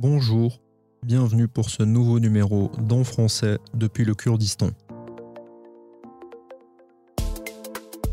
Bonjour, 0.00 0.60
bienvenue 1.04 1.46
pour 1.46 1.70
ce 1.70 1.84
nouveau 1.84 2.18
numéro 2.18 2.72
d'En 2.78 3.04
français 3.04 3.58
depuis 3.74 4.04
le 4.04 4.14
Kurdistan. 4.14 4.70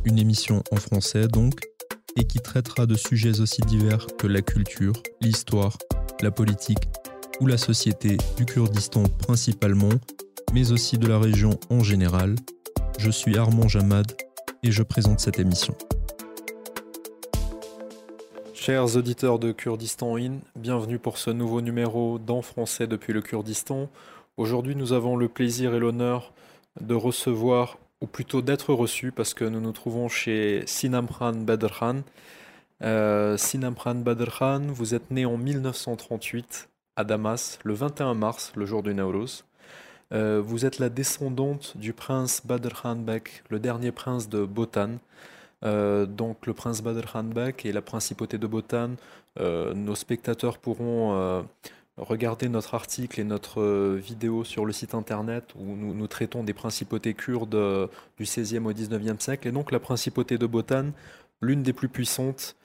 Une 0.06 0.20
émission 0.20 0.62
en 0.72 0.76
français 0.76 1.28
donc, 1.28 1.60
et 2.16 2.26
qui 2.26 2.40
traitera 2.40 2.86
de 2.86 2.94
sujets 2.94 3.40
aussi 3.40 3.62
divers 3.62 4.06
que 4.20 4.28
la 4.28 4.44
culture, 4.44 4.94
l'histoire, 5.22 5.76
la 6.22 6.30
politique 6.30 6.88
ou 7.40 7.48
la 7.48 7.58
société 7.58 8.18
du 8.38 8.46
Kurdistan 8.46 9.04
principalement, 9.18 9.90
mais 10.54 10.72
aussi 10.72 11.00
de 11.00 11.08
la 11.08 11.18
région 11.18 11.60
en 11.72 11.82
général. 11.82 12.36
Je 13.00 13.10
suis 13.10 13.38
Armand 13.38 13.68
Jamad 13.68 14.06
et 14.62 14.72
je 14.72 14.84
présente 14.84 15.20
cette 15.20 15.40
émission. 15.40 15.76
Chers 18.64 18.96
auditeurs 18.96 19.40
de 19.40 19.52
Kurdistan 19.52 20.18
In, 20.18 20.34
bienvenue 20.56 21.00
pour 21.00 21.18
ce 21.18 21.32
nouveau 21.32 21.62
numéro 21.62 22.20
d'En 22.20 22.44
français 22.44 22.86
depuis 22.86 23.12
le 23.12 23.24
Kurdistan. 23.24 23.90
Aujourd'hui, 24.38 24.76
nous 24.76 24.94
avons 24.94 25.16
le 25.16 25.28
plaisir 25.28 25.74
et 25.74 25.80
l'honneur 25.80 26.32
de 26.80 26.94
recevoir, 26.94 27.80
ou 28.02 28.06
plutôt 28.06 28.44
d'être 28.44 28.72
reçus, 28.76 29.12
parce 29.12 29.34
que 29.34 29.46
nous 29.46 29.62
nous 29.62 29.72
trouvons 29.72 30.10
chez 30.10 30.62
Sinamran 30.68 31.34
Badrhan. 31.38 32.04
Euh, 32.84 33.36
Sinamran 33.36 33.96
Badrhan, 33.96 34.68
vous 34.68 34.94
êtes 34.94 35.10
né 35.10 35.26
en 35.26 35.38
1938 35.38 36.70
à 36.98 37.04
Damas, 37.04 37.58
le 37.64 37.74
21 37.74 38.14
mars, 38.14 38.54
le 38.56 38.68
jour 38.68 38.84
du 38.84 38.94
Nauruz. 38.94 39.44
Euh, 40.14 40.40
vous 40.40 40.68
êtes 40.68 40.78
la 40.78 40.90
descendante 40.90 41.78
du 41.78 41.94
prince 41.94 42.44
Badr 42.46 42.84
Khan 42.84 42.98
Bek, 42.98 43.42
le 43.50 43.58
dernier 43.58 43.92
prince 43.92 44.30
de 44.30 44.46
Bhotan. 44.46 45.00
Euh, 45.64 46.06
donc 46.06 46.48
le 46.48 46.54
prince 46.54 46.82
Badr 46.82 47.12
Khan 47.12 47.24
Bek 47.24 47.66
et 47.66 47.72
la 47.72 47.82
principauté 47.82 48.38
de 48.38 48.48
Bhotan. 48.48 48.92
Euh, 49.40 49.74
nos 49.74 49.96
spectateurs 49.96 50.58
pourront 50.58 51.46
regarder 51.98 52.50
notre 52.50 52.74
article 52.74 53.20
et 53.20 53.24
notre 53.24 53.96
vidéo 53.96 54.44
sur 54.44 54.66
le 54.66 54.74
site 54.74 54.96
internet 54.96 55.54
où 55.56 55.76
nous, 55.76 55.94
nous 55.94 56.08
traitons 56.08 56.44
des 56.44 56.54
principautés 56.54 57.14
kurdes 57.14 57.90
du 58.18 58.24
16e 58.24 58.66
au 58.66 58.74
19e 58.74 59.20
siècle. 59.20 59.48
Et 59.48 59.52
donc 59.52 59.72
la 59.72 59.80
principauté 59.80 60.38
de 60.38 60.46
Bhotan, 60.48 60.92
l'une 61.42 61.64
des 61.64 61.74
plus 61.74 61.90
puissantes, 61.90 62.56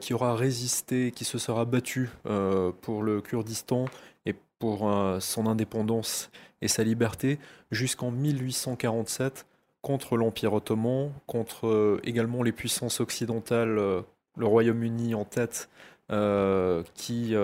qui 0.00 0.14
aura 0.14 0.36
résisté, 0.36 1.10
qui 1.10 1.24
se 1.24 1.38
sera 1.38 1.64
battue 1.64 2.10
pour 2.82 3.02
le 3.02 3.20
Kurdistan 3.20 3.86
et 4.26 4.34
pour 4.58 4.92
son 5.20 5.46
indépendance 5.46 6.30
et 6.60 6.68
sa 6.68 6.84
liberté 6.84 7.38
jusqu'en 7.70 8.10
1847 8.10 9.46
contre 9.82 10.16
l'Empire 10.16 10.52
ottoman, 10.52 11.12
contre 11.26 11.66
euh, 11.66 12.00
également 12.04 12.42
les 12.42 12.52
puissances 12.52 13.00
occidentales, 13.00 13.78
euh, 13.78 14.02
le 14.36 14.46
Royaume-Uni 14.46 15.14
en 15.14 15.24
tête, 15.24 15.68
euh, 16.10 16.82
qui, 16.94 17.34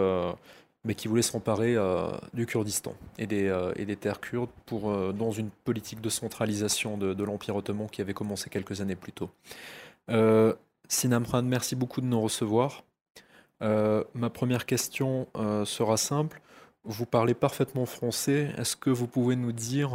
mais 0.84 0.94
qui 0.94 1.08
voulait 1.08 1.22
s'emparer 1.22 1.76
du 2.32 2.46
Kurdistan 2.46 2.94
et 3.18 3.26
des, 3.26 3.54
et 3.76 3.84
des 3.84 3.96
terres 3.96 4.20
kurdes 4.20 4.50
pour, 4.66 5.12
dans 5.12 5.30
une 5.30 5.50
politique 5.50 6.00
de 6.00 6.08
centralisation 6.08 6.96
de, 6.96 7.24
l'Empire 7.24 7.56
ottoman 7.56 7.88
qui 7.88 8.00
avait 8.00 8.14
commencé 8.14 8.50
quelques 8.50 8.80
années 8.80 8.96
plus 8.96 9.12
tôt. 9.12 9.30
Sinamran, 10.88 11.42
merci 11.42 11.76
beaucoup 11.76 12.00
de 12.00 12.06
nous 12.06 12.20
recevoir. 12.20 12.84
ma 13.60 14.30
première 14.32 14.66
question 14.66 15.28
sera 15.64 15.96
simple. 15.96 16.40
Vous 16.84 17.06
parlez 17.06 17.34
parfaitement 17.34 17.86
français. 17.86 18.52
Est-ce 18.58 18.76
que 18.76 18.90
vous 18.90 19.06
pouvez 19.06 19.36
nous 19.36 19.52
dire 19.52 19.90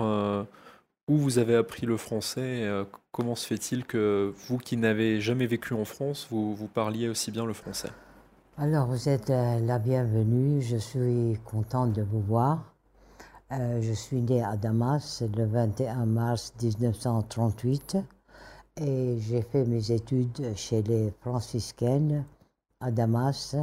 où 1.11 1.17
vous 1.17 1.39
avez 1.39 1.55
appris 1.55 1.85
le 1.85 1.97
français 1.97 2.63
euh, 2.63 2.85
Comment 3.11 3.35
se 3.35 3.45
fait-il 3.45 3.85
que 3.85 4.33
vous 4.47 4.57
qui 4.57 4.77
n'avez 4.77 5.19
jamais 5.19 5.45
vécu 5.45 5.73
en 5.73 5.83
France, 5.83 6.27
vous, 6.31 6.69
parliez 6.73 7.09
aussi 7.09 7.29
bien 7.31 7.45
le 7.45 7.51
français? 7.51 7.89
Alors, 8.57 8.87
vous 8.87 9.09
êtes 9.09 9.29
euh, 9.29 9.59
la 9.59 9.79
bienvenue. 9.79 10.61
Je 10.61 10.77
suis 10.77 11.37
contente 11.43 11.91
de 11.91 12.01
vous 12.01 12.21
voir. 12.21 12.73
je 13.51 13.91
suis 13.91 14.21
née 14.21 14.41
à 14.41 14.55
Damas 14.55 15.23
le 15.35 15.45
21 15.45 16.05
mars 16.05 16.53
1938 16.61 17.97
et 18.77 19.17
j'ai 19.19 19.41
fait 19.41 19.65
mes 19.65 19.91
études 19.91 20.55
chez 20.55 20.81
les 20.83 21.11
franciscaines 21.19 22.23
à 22.79 22.91
Damas 22.91 23.57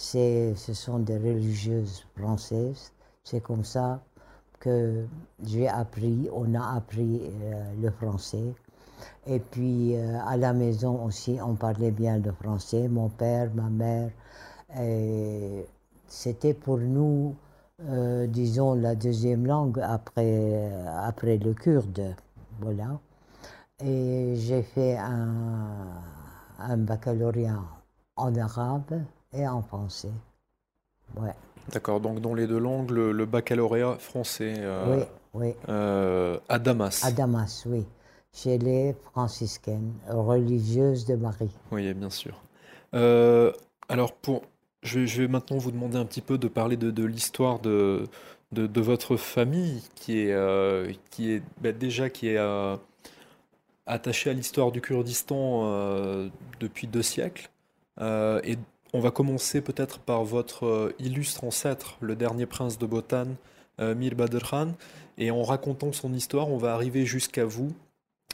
ce 0.00 0.72
sont 0.72 0.98
des 0.98 1.18
religieuses 1.18 2.06
françaises. 2.16 2.92
C'est 3.22 3.42
comme 3.42 3.64
ça 3.64 4.02
que 4.60 5.06
j'ai 5.42 5.68
appris, 5.68 6.28
on 6.32 6.54
a 6.54 6.76
appris 6.76 7.22
euh, 7.42 7.72
le 7.82 7.90
français. 7.90 8.54
Et 9.26 9.40
puis 9.40 9.96
euh, 9.96 10.18
à 10.26 10.36
la 10.36 10.52
maison 10.52 11.04
aussi, 11.04 11.38
on 11.42 11.54
parlait 11.54 11.90
bien 11.90 12.18
le 12.18 12.32
français, 12.32 12.86
mon 12.88 13.08
père, 13.08 13.50
ma 13.54 13.68
mère. 13.70 14.10
C'était 16.06 16.54
pour 16.54 16.78
nous, 16.78 17.34
euh, 17.88 18.26
disons, 18.26 18.74
la 18.74 18.94
deuxième 18.94 19.46
langue 19.46 19.80
après, 19.82 20.70
après 21.04 21.38
le 21.38 21.54
kurde. 21.54 22.14
Voilà. 22.60 23.00
Et 23.82 24.34
j'ai 24.36 24.62
fait 24.62 24.96
un 24.98 26.76
baccalauréat 26.76 27.64
en 28.16 28.34
arabe 28.36 29.02
et 29.32 29.46
en 29.48 29.62
français. 29.62 30.12
Ouais. 31.16 31.34
D'accord, 31.72 32.00
donc 32.00 32.20
dans 32.20 32.34
les 32.34 32.46
deux 32.46 32.58
langues, 32.58 32.90
le, 32.90 33.26
baccalauréat 33.26 33.96
français 33.98 34.54
euh, 34.58 34.96
oui, 34.96 35.04
oui. 35.34 35.54
Euh, 35.68 36.38
à 36.48 36.58
Damas. 36.58 37.04
À 37.04 37.12
Damas, 37.12 37.64
oui. 37.66 37.84
Chez 38.32 38.58
les 38.58 38.94
franciscaines, 39.12 39.92
religieuses 40.08 41.04
de 41.04 41.16
Marie. 41.16 41.50
Oui, 41.70 41.92
bien 41.94 42.10
sûr. 42.10 42.42
Euh, 42.94 43.52
alors, 43.88 44.12
pour, 44.12 44.42
je, 44.82 45.00
vais 45.00 45.28
maintenant 45.28 45.58
vous 45.58 45.70
demander 45.70 45.96
un 45.96 46.04
petit 46.04 46.20
peu 46.20 46.38
de 46.38 46.48
parler 46.48 46.76
de, 46.76 47.04
l'histoire 47.04 47.58
de, 47.58 48.04
de, 48.52 48.80
votre 48.80 49.16
famille, 49.16 49.82
qui 49.94 50.20
est, 50.20 51.00
qui 51.10 51.32
est 51.32 51.42
bah, 51.60 51.72
déjà 51.72 52.08
qui 52.08 52.28
est 52.28 52.38
attachée 53.86 54.30
à 54.30 54.32
l'histoire 54.32 54.70
du 54.70 54.80
Kurdistan 54.80 56.30
depuis 56.60 56.86
deux 56.86 57.02
siècles. 57.02 57.50
et 58.00 58.56
on 58.92 59.00
va 59.00 59.10
commencer 59.10 59.60
peut-être 59.60 59.98
par 59.98 60.24
votre 60.24 60.66
euh, 60.66 60.94
illustre 60.98 61.44
ancêtre, 61.44 61.96
le 62.00 62.16
dernier 62.16 62.46
prince 62.46 62.78
de 62.78 62.86
Bhotan, 62.86 63.26
euh, 63.80 63.94
Mir 63.94 64.14
Badr 64.14 64.48
Khan. 64.48 64.72
Et 65.18 65.30
en 65.30 65.42
racontant 65.42 65.92
son 65.92 66.12
histoire, 66.12 66.48
on 66.48 66.56
va 66.56 66.74
arriver 66.74 67.04
jusqu'à 67.04 67.44
vous. 67.44 67.72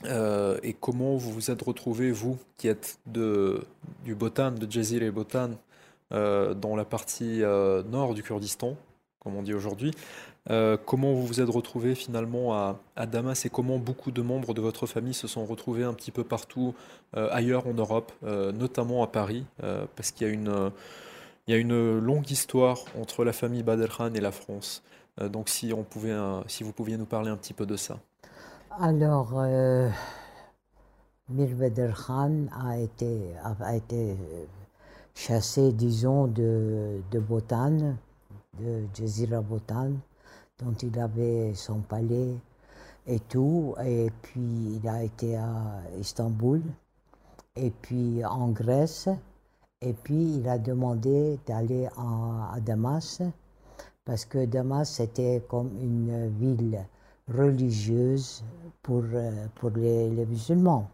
Euh, 0.05 0.59
et 0.63 0.73
comment 0.73 1.17
vous 1.17 1.33
vous 1.33 1.51
êtes 1.51 1.63
retrouvé, 1.63 2.11
vous, 2.11 2.39
qui 2.57 2.69
êtes 2.69 2.99
du 3.07 4.15
Bhotan, 4.15 4.53
de 4.53 4.71
Jazir 4.71 5.03
et 5.03 5.11
Bhotan, 5.11 5.51
dans 6.11 6.77
la 6.77 6.85
partie 6.85 7.41
nord 7.41 8.15
du 8.15 8.23
Kurdistan, 8.23 8.77
comme 9.19 9.35
on 9.35 9.43
dit 9.43 9.55
aujourd'hui. 9.55 9.91
Euh, 10.51 10.77
comment 10.85 11.13
vous 11.13 11.27
vous 11.27 11.41
êtes 11.41 11.49
retrouvé 11.49 11.95
finalement 11.95 12.55
à, 12.55 13.07
Damas 13.07 13.45
et 13.45 13.51
comment 13.51 13.79
beaucoup 13.79 14.11
de 14.11 14.23
membres 14.23 14.55
de 14.55 14.61
votre 14.61 14.87
famille 14.87 15.15
se 15.15 15.27
sont 15.27 15.45
retrouvés 15.45 15.85
un 15.85 15.93
petit 15.93 16.13
peu 16.13 16.25
partout 16.25 16.75
euh, 17.17 17.29
ailleurs 17.33 17.67
en 17.67 17.75
Europe, 17.75 18.13
euh, 18.25 18.53
notamment 18.53 19.03
à 19.03 19.09
Paris, 19.09 19.45
parce 19.97 20.13
qu'il 20.13 20.27
y 20.27 20.31
a 20.31 20.33
une, 20.33 20.71
y 21.49 21.53
a 21.53 21.57
une 21.57 21.99
longue 21.99 22.31
histoire 22.31 22.79
entre 23.01 23.25
la 23.25 23.33
famille 23.33 23.63
Badr 23.63 23.97
Khan 23.97 24.15
et 24.15 24.21
la 24.21 24.33
France. 24.33 24.83
donc 25.21 25.49
si, 25.49 25.73
on 25.73 25.83
pouvait, 25.83 26.15
si 26.47 26.63
vous 26.63 26.73
pouviez 26.73 26.97
nous 26.97 27.07
parler 27.07 27.31
un 27.31 27.37
petit 27.37 27.55
peu 27.55 27.67
de 27.67 27.77
ça. 27.77 27.99
Alors, 28.79 29.33
Mir 31.29 31.55
Badr 31.57 32.07
Khan 32.07 32.47
a 32.53 32.79
été, 32.79 33.35
a, 33.43 33.75
été 33.75 34.17
chassé, 35.15 35.73
disons, 35.73 36.27
de, 36.27 37.01
de 37.11 37.19
Bhotan, 37.19 37.97
de 38.61 38.85
Jazira 38.95 39.41
Bhotan 39.41 39.93
dont 40.59 40.73
il 40.83 40.99
avait 40.99 41.55
son 41.55 41.81
palais 41.81 42.35
et 43.07 43.21
tout. 43.21 43.75
Et 43.85 44.11
puis 44.23 44.81
il 44.81 44.89
a 44.89 45.03
été 45.03 45.37
à 45.37 45.83
Istanbul, 45.99 46.63
et 47.55 47.71
puis 47.71 48.25
en 48.25 48.49
Grèce, 48.49 49.09
et 49.81 49.93
puis 49.93 50.37
il 50.39 50.49
a 50.49 50.59
demandé 50.59 51.39
d'aller 51.47 51.89
à 51.97 52.59
Damas, 52.61 53.23
parce 54.05 54.25
que 54.25 54.45
Damas 54.47 54.91
c'était 54.91 55.43
comme 55.49 55.71
une 55.81 56.29
ville 56.39 56.85
religieuse 57.29 58.45
pour, 58.83 59.05
pour 59.57 59.71
les, 59.71 60.09
musulmans. 60.27 60.89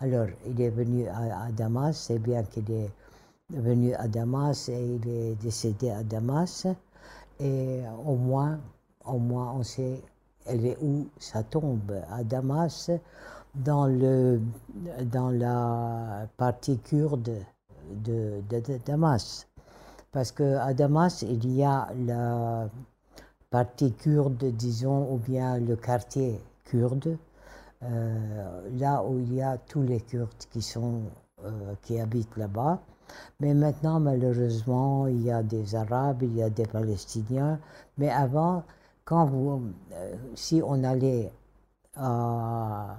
Alors 0.00 0.26
il 0.46 0.60
est 0.60 0.70
venu 0.70 1.06
à, 1.08 1.50
Damas, 1.52 1.96
c'est 1.96 2.18
bien 2.18 2.42
qu'il 2.44 2.70
est 2.70 2.90
venu 3.50 3.94
à 3.94 4.06
Damas 4.08 4.68
et 4.68 4.98
il 5.02 5.08
est 5.08 5.34
décédé 5.36 5.90
à 5.90 6.02
Damas. 6.02 6.66
Et 7.40 7.80
au 8.04 8.14
moins, 8.16 8.60
au 9.04 9.18
moins 9.18 9.52
on 9.52 9.62
sait 9.62 10.02
elle 10.46 10.66
est 10.66 10.78
où 10.80 11.08
ça 11.18 11.42
tombe, 11.42 11.92
à 12.10 12.24
Damas, 12.24 12.90
dans, 13.54 13.86
le, 13.86 14.40
dans 15.04 15.30
la 15.30 16.26
partie 16.36 16.78
kurde 16.78 17.32
de, 17.90 18.42
Damas. 18.84 19.46
Parce 20.10 20.32
qu'à 20.32 20.74
Damas, 20.74 21.22
il 21.22 21.52
y 21.54 21.62
a 21.62 21.88
la 22.06 22.68
partie 23.50 23.92
kurde, 23.92 24.44
disons, 24.56 25.12
ou 25.12 25.18
bien 25.18 25.58
le 25.58 25.76
quartier 25.76 26.40
kurde, 26.64 27.16
euh, 27.82 28.68
là 28.78 29.02
où 29.02 29.18
il 29.18 29.34
y 29.34 29.42
a 29.42 29.58
tous 29.58 29.82
les 29.82 30.00
Kurdes 30.00 30.30
qui, 30.52 30.62
sont, 30.62 31.00
euh, 31.44 31.74
qui 31.82 31.98
habitent 31.98 32.36
là-bas. 32.36 32.80
Mais 33.40 33.54
maintenant, 33.54 33.98
malheureusement, 33.98 35.08
il 35.08 35.22
y 35.22 35.30
a 35.30 35.42
des 35.42 35.74
Arabes, 35.74 36.22
il 36.22 36.36
y 36.36 36.42
a 36.42 36.48
des 36.48 36.64
Palestiniens. 36.66 37.58
Mais 37.98 38.08
avant, 38.08 38.62
quand 39.12 39.26
vous, 39.26 39.60
euh, 39.92 40.14
si 40.34 40.62
on 40.64 40.82
allait 40.84 41.30
à 41.96 42.98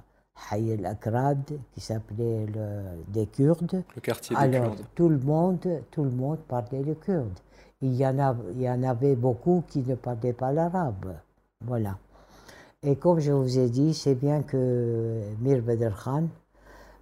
Hay 0.52 0.70
el-Akrad, 0.70 1.42
qui 1.72 1.80
s'appelait 1.80 2.46
le, 2.46 3.02
des 3.08 3.26
Kurdes, 3.26 3.82
Le 3.96 4.00
quartier 4.00 4.36
des 4.36 4.40
alors 4.42 4.76
Kurdes. 4.76 4.86
tout 4.94 5.08
le 5.08 5.18
monde, 5.18 5.82
tout 5.90 6.04
le 6.04 6.10
monde 6.12 6.38
parlait 6.46 6.84
le 6.84 6.94
kurde. 6.94 7.36
Il 7.82 7.96
y 7.96 8.06
en, 8.06 8.16
a, 8.20 8.36
il 8.52 8.62
y 8.62 8.70
en 8.70 8.84
avait 8.84 9.16
beaucoup 9.16 9.64
qui 9.66 9.80
ne 9.80 9.96
parlaient 9.96 10.32
pas 10.32 10.52
l'arabe. 10.52 11.16
Voilà. 11.62 11.98
Et 12.84 12.94
comme 12.94 13.18
je 13.18 13.32
vous 13.32 13.58
ai 13.58 13.68
dit, 13.68 13.92
c'est 13.92 14.14
bien 14.14 14.42
que 14.44 15.20
Mir 15.40 15.62
Badr 15.62 16.00
Khan, 16.00 16.28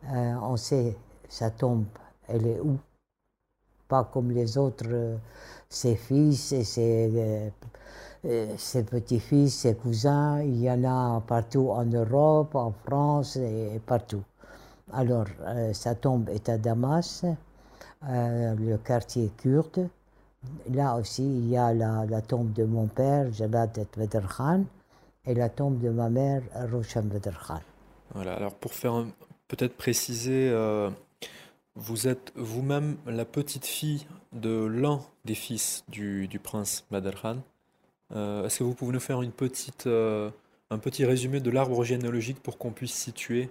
euh, 0.06 0.34
on 0.40 0.56
sait 0.56 0.96
sa 1.28 1.50
tombe, 1.50 1.84
elle 2.28 2.46
est 2.46 2.60
où? 2.60 2.78
Pas 3.88 4.04
comme 4.04 4.30
les 4.30 4.56
autres, 4.56 4.86
euh, 4.88 5.16
ses 5.68 5.96
fils 5.96 6.52
et 6.52 6.64
ses, 6.64 7.52
ses 8.24 8.84
petits-fils, 8.84 9.54
ses 9.54 9.74
cousins. 9.74 10.42
Il 10.42 10.60
y 10.60 10.70
en 10.70 10.84
a 10.84 11.20
partout 11.20 11.70
en 11.70 11.84
Europe, 11.84 12.54
en 12.54 12.72
France 12.84 13.36
et 13.36 13.80
partout. 13.84 14.22
Alors, 14.92 15.26
euh, 15.46 15.72
sa 15.72 15.94
tombe 15.94 16.28
est 16.28 16.48
à 16.48 16.58
Damas, 16.58 17.24
euh, 18.08 18.54
le 18.54 18.76
quartier 18.76 19.30
kurde. 19.38 19.88
Là 20.70 20.96
aussi, 20.96 21.22
il 21.24 21.48
y 21.48 21.56
a 21.56 21.72
la, 21.72 22.20
tombe 22.20 22.52
de 22.52 22.64
mon 22.64 22.88
père, 22.88 23.32
Jalad 23.32 23.78
et 23.78 23.86
Badr 23.96 24.36
Khan, 24.36 24.64
et 25.24 25.34
la 25.34 25.48
tombe 25.48 25.78
de 25.78 25.88
ma 25.88 26.10
mère, 26.10 26.42
Roshan 26.70 27.04
Badr 27.04 27.46
Khan. 27.46 27.60
Voilà, 28.14 28.34
alors 28.34 28.54
pour 28.54 28.74
faire 28.74 29.06
peut-être 29.48 29.76
préciser, 29.76 30.50
euh, 30.50 30.90
vous 31.74 32.06
êtes 32.06 32.32
vous-même 32.36 32.96
la 33.06 33.24
petite 33.24 33.66
fille 33.66 34.06
de 34.32 34.66
l'un 34.66 35.00
des 35.24 35.34
fils 35.34 35.84
du, 35.88 36.28
du 36.28 36.38
prince 36.38 36.84
Badr 36.90 37.22
Khan. 37.22 37.36
Euh, 38.14 38.44
est-ce 38.46 38.58
que 38.58 38.64
vous 38.64 38.74
pouvez 38.74 38.92
nous 38.92 39.00
faire 39.00 39.22
une 39.22 39.32
petite, 39.32 39.86
euh, 39.86 40.30
un 40.70 40.78
petit 40.78 41.04
résumé 41.04 41.40
de 41.40 41.50
l'arbre 41.50 41.82
généalogique 41.84 42.42
pour 42.42 42.58
qu'on 42.58 42.70
puisse 42.70 42.92
situer 42.94 43.48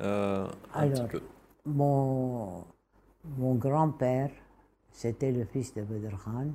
euh, 0.00 0.46
un 0.74 0.88
petit 0.88 1.02
peu? 1.08 1.20
Mon, 1.66 2.64
mon 3.38 3.54
grand-père, 3.54 4.30
c'était 4.90 5.32
le 5.32 5.44
fils 5.44 5.72
de 5.74 5.82
Badr 5.82 6.16
Khan. 6.24 6.48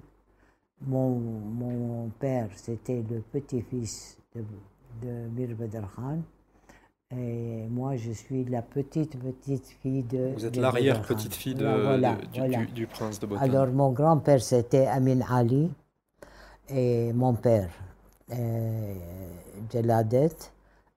Mon, 0.86 1.10
mon 1.18 2.10
père, 2.20 2.50
c'était 2.56 3.04
le 3.10 3.22
petit-fils 3.22 4.18
de, 4.36 4.44
de 5.02 5.12
Mir 5.36 5.56
Badr 5.56 5.88
Khan. 5.96 6.20
Et 7.16 7.66
moi, 7.70 7.96
je 7.96 8.12
suis 8.12 8.44
la 8.46 8.62
petite, 8.62 9.18
petite 9.18 9.66
fille 9.82 10.04
de. 10.04 10.34
Vous 10.36 10.46
êtes 10.46 10.58
de, 11.56 11.66
Voilà, 11.66 12.16
de- 12.16 12.26
du, 12.26 12.40
voilà. 12.40 12.58
du- 12.60 12.72
du 12.74 12.86
prince 12.86 13.18
de 13.20 13.26
Botan. 13.26 13.42
Alors, 13.42 13.68
mon 13.68 13.92
grand-père, 13.92 14.42
c'était 14.42 14.86
Amin 14.88 15.22
Ali. 15.22 15.72
Et 16.70 17.14
mon 17.14 17.34
père, 17.34 17.70
euh, 18.32 18.94
Jaladet, 19.72 20.36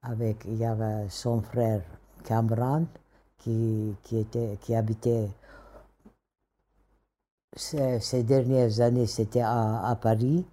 avec, 0.02 0.44
il 0.46 0.56
y 0.56 0.64
avait 0.64 1.08
son 1.08 1.40
frère 1.43 1.82
Kamran, 2.25 2.87
qui, 3.38 3.94
qui, 4.02 4.19
était, 4.19 4.58
qui 4.61 4.75
habitait 4.75 5.28
ces, 7.56 8.22
dernières 8.22 8.81
années, 8.81 9.06
c'était 9.06 9.40
à, 9.40 9.87
à 9.87 9.96
Paris. 9.96 10.44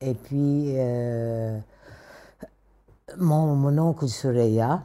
Et 0.00 0.14
puis, 0.14 0.72
euh, 0.76 1.58
mon, 3.18 3.54
mon 3.54 3.78
oncle 3.78 4.08
Sureya. 4.08 4.84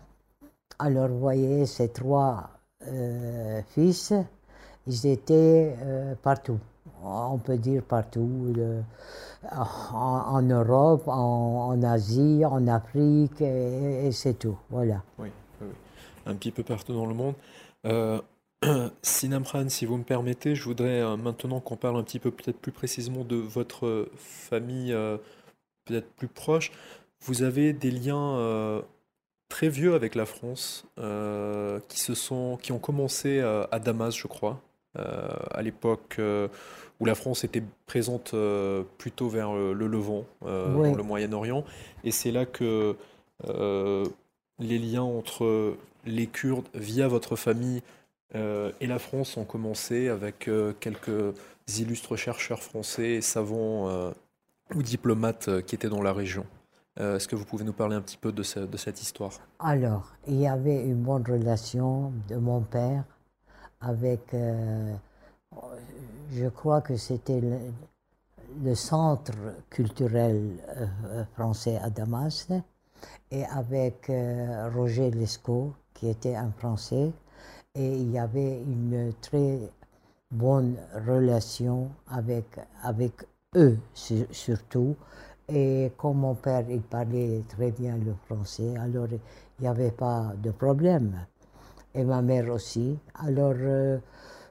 Alors, 0.77 1.09
vous 1.09 1.19
voyez, 1.19 1.65
ces 1.65 1.89
trois 1.89 2.50
euh, 2.88 3.62
fils, 3.69 4.13
ils 4.88 5.07
étaient 5.07 5.75
euh, 5.81 6.15
partout. 6.21 6.59
On 7.03 7.38
peut 7.38 7.57
dire 7.57 7.83
partout. 7.83 8.53
en, 9.51 10.41
Europe, 10.41 11.07
en, 11.07 11.81
Asie, 11.83 12.44
en 12.45 12.68
Afrique, 12.68 13.41
et, 13.41 14.12
c'est 14.12 14.39
tout. 14.39 14.57
Voilà. 14.69 15.03
Oui, 15.18 15.30
oui. 15.62 15.68
Un 16.25 16.36
petit 16.36 16.51
peu 16.51 16.63
partout 16.63 16.94
dans 16.94 17.06
le 17.06 17.13
monde. 17.13 17.36
Euh, 17.86 18.19
Sinamran, 19.01 19.69
si 19.69 19.86
vous 19.86 19.97
me 19.97 20.03
permettez, 20.03 20.56
je 20.56 20.63
voudrais 20.63 21.01
euh, 21.01 21.15
maintenant 21.15 21.59
qu'on 21.59 21.77
parle 21.77 21.97
un 21.97 22.03
petit 22.03 22.19
peu 22.19 22.31
peut-être 22.31 22.59
plus 22.59 22.71
précisément 22.71 23.24
de 23.24 23.38
votre 23.38 24.09
famille 24.18 24.91
euh, 24.91 25.18
peut-être 25.86 26.09
plus 26.13 26.27
proche. 26.27 26.71
Vous 27.21 27.44
avez 27.44 27.74
des 27.74 27.91
liens 27.91 28.36
euh, 28.38 28.81
très 29.47 29.69
vieux 29.69 29.94
avec 29.94 30.15
la 30.15 30.25
France 30.25 30.86
qui 31.88 32.00
se 32.00 32.13
sont, 32.13 32.57
qui 32.62 32.71
ont 32.71 32.80
commencé 32.80 33.39
à 33.39 33.80
Damas, 33.80 34.15
je 34.15 34.27
crois, 34.27 34.62
à 35.51 35.62
l'époque 35.62 36.18
euh, 36.19 36.48
où 37.00 37.06
la 37.06 37.16
France 37.16 37.44
était 37.44 37.63
présente 37.86 38.34
euh, 38.34 38.84
plutôt 38.98 39.30
vers 39.30 39.51
euh, 39.56 39.74
le 39.74 39.88
Levant, 39.88 40.25
euh, 40.46 40.75
Oui. 40.75 40.92
dans 40.92 40.98
le 40.98 41.04
Moyen-Orient. 41.04 41.63
Et 42.04 42.12
c'est 42.12 42.31
là 42.31 42.46
que 42.46 42.96
euh, 43.48 44.06
les 44.60 44.78
liens 44.80 45.04
entre 45.04 45.75
les 46.06 46.28
Kurdes 46.28 46.68
via 46.74 47.07
votre 47.07 47.36
famille 47.36 47.81
euh, 48.36 48.72
et 48.81 48.88
la 48.88 49.00
France 49.00 49.38
ont 49.38 49.46
commencé 49.46 50.10
avec 50.10 50.48
euh, 50.48 50.74
quelques 50.80 51.34
illustres 51.78 52.16
chercheurs 52.18 52.62
français 52.62 53.12
et 53.12 53.22
savants 53.22 53.88
euh, 53.90 54.12
ou 54.75 54.84
diplomates 54.84 55.48
euh, 55.48 55.62
qui 55.62 55.75
étaient 55.75 55.90
dans 55.90 56.01
la 56.04 56.13
région. 56.13 56.46
Euh, 57.00 57.16
Est-ce 57.16 57.28
que 57.28 57.36
vous 57.36 57.46
pouvez 57.46 57.63
nous 57.63 57.74
parler 57.74 57.96
un 57.96 58.01
petit 58.01 58.18
peu 58.18 58.31
de, 58.31 58.44
ce- 58.44 58.60
de 58.60 58.78
cette 58.78 59.01
histoire? 59.01 59.31
Alors, 59.60 60.12
il 60.28 60.36
y 60.42 60.48
avait 60.48 60.84
une 60.84 61.01
bonne 61.01 61.24
relation 61.25 62.12
de 62.28 62.36
mon 62.36 62.62
père 62.62 63.04
avec, 63.81 64.33
euh, 64.33 64.93
je 66.31 66.47
crois 66.49 66.81
que 66.81 66.97
c'était 66.97 67.41
le, 67.41 68.75
centre 68.75 69.33
culturel 69.69 70.57
euh, 70.69 70.85
euh, 71.05 71.23
français 71.33 71.77
à 71.77 71.89
Damas, 71.89 72.47
et 73.31 73.45
avec 73.45 74.11
Roger 74.75 75.11
Lescaut, 75.11 75.73
qui 75.93 76.09
était 76.09 76.35
un 76.35 76.51
Français, 76.51 77.11
et 77.75 77.95
il 77.95 78.11
y 78.11 78.19
avait 78.19 78.61
une 78.61 79.13
très 79.21 79.59
bonne 80.31 80.75
relation 81.07 81.89
avec, 82.07 82.45
avec 82.83 83.13
eux 83.55 83.77
sur- 83.93 84.27
surtout. 84.31 84.95
Et 85.47 85.91
comme 85.97 86.17
mon 86.19 86.35
père, 86.35 86.65
il 86.69 86.81
parlait 86.81 87.43
très 87.49 87.71
bien 87.71 87.97
le 87.97 88.13
français, 88.25 88.75
alors 88.77 89.07
il 89.11 89.19
n'y 89.61 89.67
avait 89.67 89.91
pas 89.91 90.33
de 90.43 90.51
problème. 90.51 91.25
Et 91.95 92.03
ma 92.03 92.21
mère 92.21 92.51
aussi. 92.51 92.97
Alors, 93.15 93.56
euh, 93.57 93.97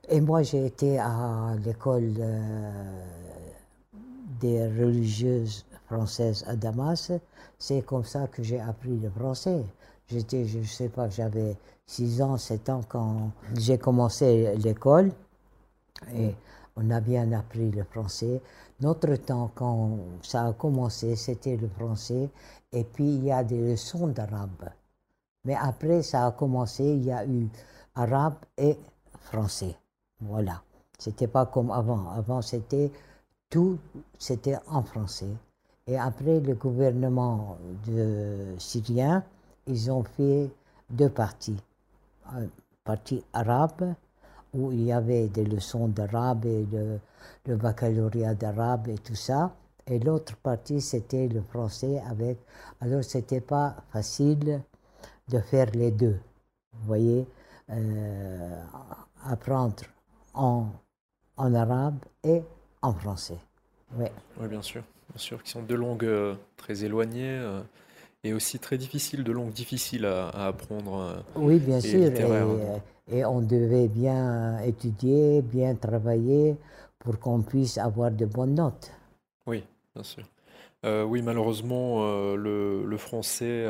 et 0.09 0.21
moi 0.21 0.43
j'ai 0.43 0.67
été 0.67 0.99
à 0.99 1.55
l'école 1.65 2.15
euh, 2.19 3.03
des 4.41 4.67
religieuses 4.67 5.65
françaises 5.87 6.45
à 6.47 6.57
Damas. 6.57 7.13
C'est 7.59 7.83
comme 7.83 8.05
ça 8.05 8.27
que 8.27 8.43
j'ai 8.43 8.61
appris 8.61 8.97
le 8.97 9.11
français. 9.11 9.63
J'étais, 10.09 10.47
je 10.47 10.59
ne 10.59 10.65
sais 10.65 10.89
pas, 10.89 11.09
j'avais 11.11 11.57
6 11.87 12.23
ans, 12.23 12.37
7 12.37 12.69
ans 12.71 12.81
quand 12.89 13.31
j'ai 13.57 13.79
commencé 13.79 14.55
l'école. 14.57 15.13
Et 16.15 16.35
on 16.77 16.91
a 16.91 17.01
bien 17.01 17.33
appris 17.33 17.71
le 17.71 17.85
français. 17.85 18.41
Notre 18.81 19.17
temps, 19.17 19.51
quand 19.55 19.99
ça 20.23 20.47
a 20.47 20.53
commencé, 20.53 21.17
c'était 21.17 21.57
le 21.57 21.69
français. 21.69 22.31
Et 22.73 22.85
puis, 22.85 23.17
il 23.17 23.25
y 23.25 23.33
a 23.33 23.43
des 23.43 23.73
leçons 23.73 24.07
d'arabe. 24.07 24.71
Mais 25.45 25.55
après, 25.55 26.03
ça 26.03 26.27
a 26.27 26.33
commencé, 26.33 26.85
il 26.85 27.05
y 27.05 27.13
a 27.13 27.25
eu 27.27 27.49
arabe 27.95 28.37
et 28.57 28.77
français. 29.21 29.77
Voilà. 30.21 30.63
C'était 30.99 31.29
pas 31.29 31.47
comme 31.47 31.71
avant. 31.71 32.11
Avant, 32.11 32.43
c'était 32.43 32.91
tout, 33.49 33.79
c'était 34.19 34.57
en 34.67 34.83
français. 34.83 35.33
Et 35.87 35.99
après, 35.99 36.41
le 36.41 36.55
gouvernement 36.55 37.57
de 37.87 38.55
syrien, 38.59 39.25
ils 39.67 39.91
ont 39.91 40.03
fait 40.03 40.51
deux 40.91 41.09
parties. 41.09 41.63
Un 42.31 42.47
partie 42.85 43.25
arabe, 43.33 43.95
où 44.55 44.73
il 44.73 44.85
y 44.85 44.93
avait 44.93 45.29
des 45.29 45.45
leçons 45.45 45.89
d'arabe 45.89 46.45
et 46.47 46.67
le, 46.73 46.99
le 47.47 47.57
baccalauréat 47.57 48.35
d'arabe 48.35 48.89
et 48.89 48.99
tout 48.99 49.15
ça. 49.15 49.55
Et 49.87 49.99
l'autre 49.99 50.37
partie, 50.37 50.81
c'était 50.81 51.29
le 51.29 51.41
français 51.41 52.03
avec. 52.11 52.39
Alors, 52.81 53.05
c'était 53.05 53.41
pas 53.41 53.77
facile 53.91 54.61
de 55.29 55.41
faire 55.41 55.69
les 55.75 55.91
deux. 55.91 56.19
Vous 56.73 56.87
voyez, 56.87 57.27
euh, 57.71 58.63
apprendre 59.25 59.83
en, 60.35 60.67
en 61.37 61.55
arabe 61.55 61.99
et 62.25 62.43
en 62.83 62.93
français. 62.95 63.39
Oui. 63.99 64.07
Bien 64.49 64.63
sûr, 64.63 64.83
bien 65.11 65.19
sûr, 65.19 65.43
qui 65.43 65.51
sont 65.51 65.63
deux 65.63 65.77
langues 65.77 66.05
euh, 66.05 66.35
très 66.57 66.85
éloignées 66.85 67.39
euh, 67.39 67.61
et 68.25 68.33
aussi 68.33 68.59
très 68.59 68.79
difficiles, 68.79 69.25
deux 69.25 69.33
langues 69.33 69.53
difficiles 69.53 70.07
à, 70.07 70.29
à 70.29 70.47
apprendre. 70.49 71.25
Oui, 71.37 71.59
bien 71.59 71.79
Et 71.79 71.81
sûr. 71.81 72.11
Et, 73.11 73.25
on 73.25 73.41
devait 73.41 73.89
bien 73.89 74.59
étudier, 74.61 75.41
bien 75.41 75.75
travailler 75.75 76.57
pour 76.99 77.19
qu'on 77.19 77.41
puisse 77.41 77.79
avoir 77.79 78.11
de 78.11 78.27
bonnes 78.27 78.55
notes. 78.55 78.91
Oui, 79.47 79.65
bien 79.95 80.05
sûr. 80.05 80.25
Oui, 80.85 81.23
malheureusement, 81.23 82.05
le, 82.37 82.85
le 82.87 82.97
français 82.99 83.67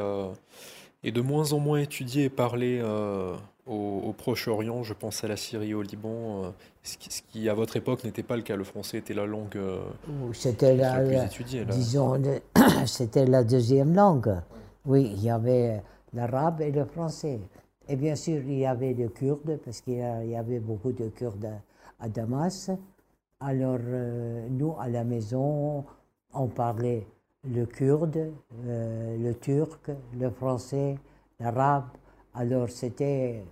est 1.04 1.12
de 1.12 1.20
moins 1.20 1.52
en 1.52 1.58
moins 1.58 1.80
étudié 1.80 2.24
et 2.24 2.28
parlé 2.28 2.80
euh, 2.82 3.36
au, 3.66 4.12
Proche-Orient, 4.16 4.82
je 4.82 4.94
pense 4.94 5.22
à 5.24 5.28
la 5.28 5.36
Syrie, 5.36 5.74
au 5.74 5.82
Liban, 5.82 6.54
ce 6.82 6.96
qui, 6.96 7.48
à 7.48 7.54
votre 7.54 7.76
époque 7.76 8.04
n'était 8.04 8.22
pas 8.22 8.36
le 8.36 8.42
cas. 8.42 8.56
Le 8.56 8.64
français 8.64 8.98
était 8.98 9.14
la 9.14 9.26
langue 9.26 9.60
c'était 10.32 10.74
la, 10.74 11.00
plus 11.00 11.16
étudiée. 11.16 11.64
Disons, 11.66 12.20
c'était 12.86 13.26
la 13.26 13.44
deuxième 13.44 13.94
langue. 13.94 14.34
Oui, 14.86 15.12
il 15.14 15.22
y 15.22 15.30
avait 15.30 15.82
l'arabe 16.14 16.62
et 16.62 16.72
le 16.72 16.84
français. 16.86 17.40
Et 17.88 17.96
bien 17.96 18.14
sûr, 18.16 18.42
il 18.46 18.58
y 18.58 18.66
avait 18.66 18.94
le 18.94 19.08
kurde, 19.08 19.58
parce 19.64 19.80
qu'il 19.80 19.94
y 19.94 20.36
avait 20.36 20.60
beaucoup 20.60 20.92
de 20.92 21.08
Kurdes 21.08 21.50
à 22.00 22.08
Damas. 22.08 22.70
Alors, 23.40 23.78
nous, 24.50 24.74
à 24.78 24.88
la 24.88 25.04
maison, 25.04 25.84
on 26.34 26.46
parlait 26.48 27.06
le 27.45 27.66
kurde, 27.66 28.33
euh, 28.66 29.16
le 29.18 29.35
turc, 29.35 29.90
le 30.18 30.30
français, 30.30 30.97
l'arabe. 31.40 31.87
Alors 32.35 32.68
c'était... 32.68 33.45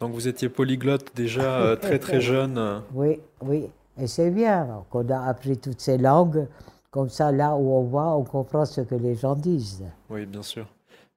Donc 0.00 0.12
vous 0.12 0.28
étiez 0.28 0.48
polyglotte 0.48 1.14
déjà 1.14 1.60
euh, 1.60 1.76
très 1.84 1.98
très 1.98 2.20
jeune. 2.20 2.82
Oui, 2.94 3.20
oui. 3.40 3.70
Et 3.98 4.06
c'est 4.06 4.30
bien 4.30 4.84
qu'on 4.90 5.08
a 5.08 5.26
appris 5.26 5.56
toutes 5.58 5.80
ces 5.80 5.98
langues. 5.98 6.46
Comme 6.90 7.08
ça, 7.08 7.30
là 7.30 7.56
où 7.56 7.74
on 7.74 7.84
va, 7.84 8.16
on 8.16 8.24
comprend 8.24 8.64
ce 8.64 8.80
que 8.80 8.94
les 8.94 9.14
gens 9.14 9.34
disent. 9.34 9.84
Oui, 10.08 10.24
bien 10.24 10.42
sûr. 10.42 10.66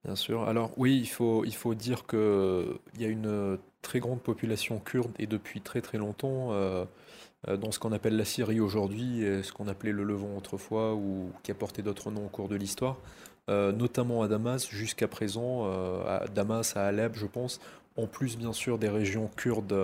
Bien 0.04 0.16
sûr. 0.16 0.44
Alors 0.44 0.72
oui, 0.78 0.98
il 0.98 1.08
faut, 1.08 1.44
il 1.46 1.56
faut 1.56 1.74
dire 1.74 2.06
qu'il 2.06 3.00
y 3.00 3.06
a 3.06 3.08
une 3.08 3.58
très 3.82 4.00
grande 4.00 4.22
population 4.22 4.80
kurde 4.80 5.12
et 5.20 5.28
depuis 5.28 5.62
très 5.62 5.82
très 5.82 5.98
longtemps. 5.98 6.52
Euh, 6.52 6.56
euh, 6.60 6.86
dans 7.48 7.72
ce 7.72 7.80
qu'on 7.80 7.92
appelle 7.92 8.18
la 8.18 8.26
Syrie 8.26 8.60
aujourd'hui, 8.60 9.22
ce 9.44 9.52
qu'on 9.54 9.68
appelait 9.68 9.92
le 9.94 10.04
Levant 10.04 10.36
autrefois, 10.38 10.94
ou 10.94 11.32
qui 11.44 11.52
a 11.52 11.56
porté 11.56 11.82
d'autres 11.82 12.12
noms 12.12 12.26
au 12.26 12.30
cours 12.30 12.50
de 12.50 12.56
l'histoire, 12.56 12.98
euh, 13.50 13.72
notamment 13.72 14.22
à 14.22 14.28
Damas, 14.28 14.68
jusqu'à 14.70 15.08
présent, 15.08 15.64
euh, 15.66 16.04
à 16.06 16.28
Damas, 16.28 16.78
à 16.78 16.86
Alep, 16.86 17.16
je 17.16 17.26
pense, 17.26 17.60
en 17.98 18.06
plus 18.06 18.38
bien 18.38 18.54
sûr 18.54 18.78
des 18.78 18.90
régions 18.90 19.30
kurdes 19.38 19.76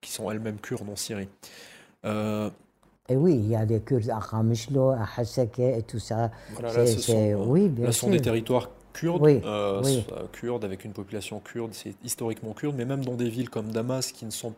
qui 0.00 0.10
sont 0.10 0.30
elles-mêmes 0.30 0.58
kurdes 0.58 0.88
en 0.88 0.96
Syrie. 0.96 1.28
et 2.04 3.16
oui, 3.16 3.34
il 3.34 3.48
y 3.48 3.56
a 3.56 3.66
des 3.66 3.80
Kurdes 3.80 4.08
à 4.10 4.18
Ramishlo, 4.18 4.90
à 4.90 5.06
Hasake 5.16 5.58
et 5.58 5.82
tout 5.82 5.98
ça. 5.98 6.30
Voilà, 6.52 6.72
là, 6.72 7.38
oui, 7.38 7.68
bien 7.68 7.92
sont 7.92 8.10
des 8.10 8.20
territoires 8.20 8.70
kurdes, 8.94 9.42
kurdes 10.32 10.64
avec 10.64 10.84
une 10.84 10.92
population 10.92 11.40
kurde, 11.40 11.74
c'est 11.74 11.94
historiquement 12.04 12.54
kurde, 12.54 12.76
mais 12.76 12.86
même 12.86 13.04
dans 13.04 13.16
des 13.16 13.28
villes 13.28 13.50
comme 13.50 13.70
Damas 13.70 14.12
qui 14.12 14.24
ne 14.24 14.30
sont 14.30 14.54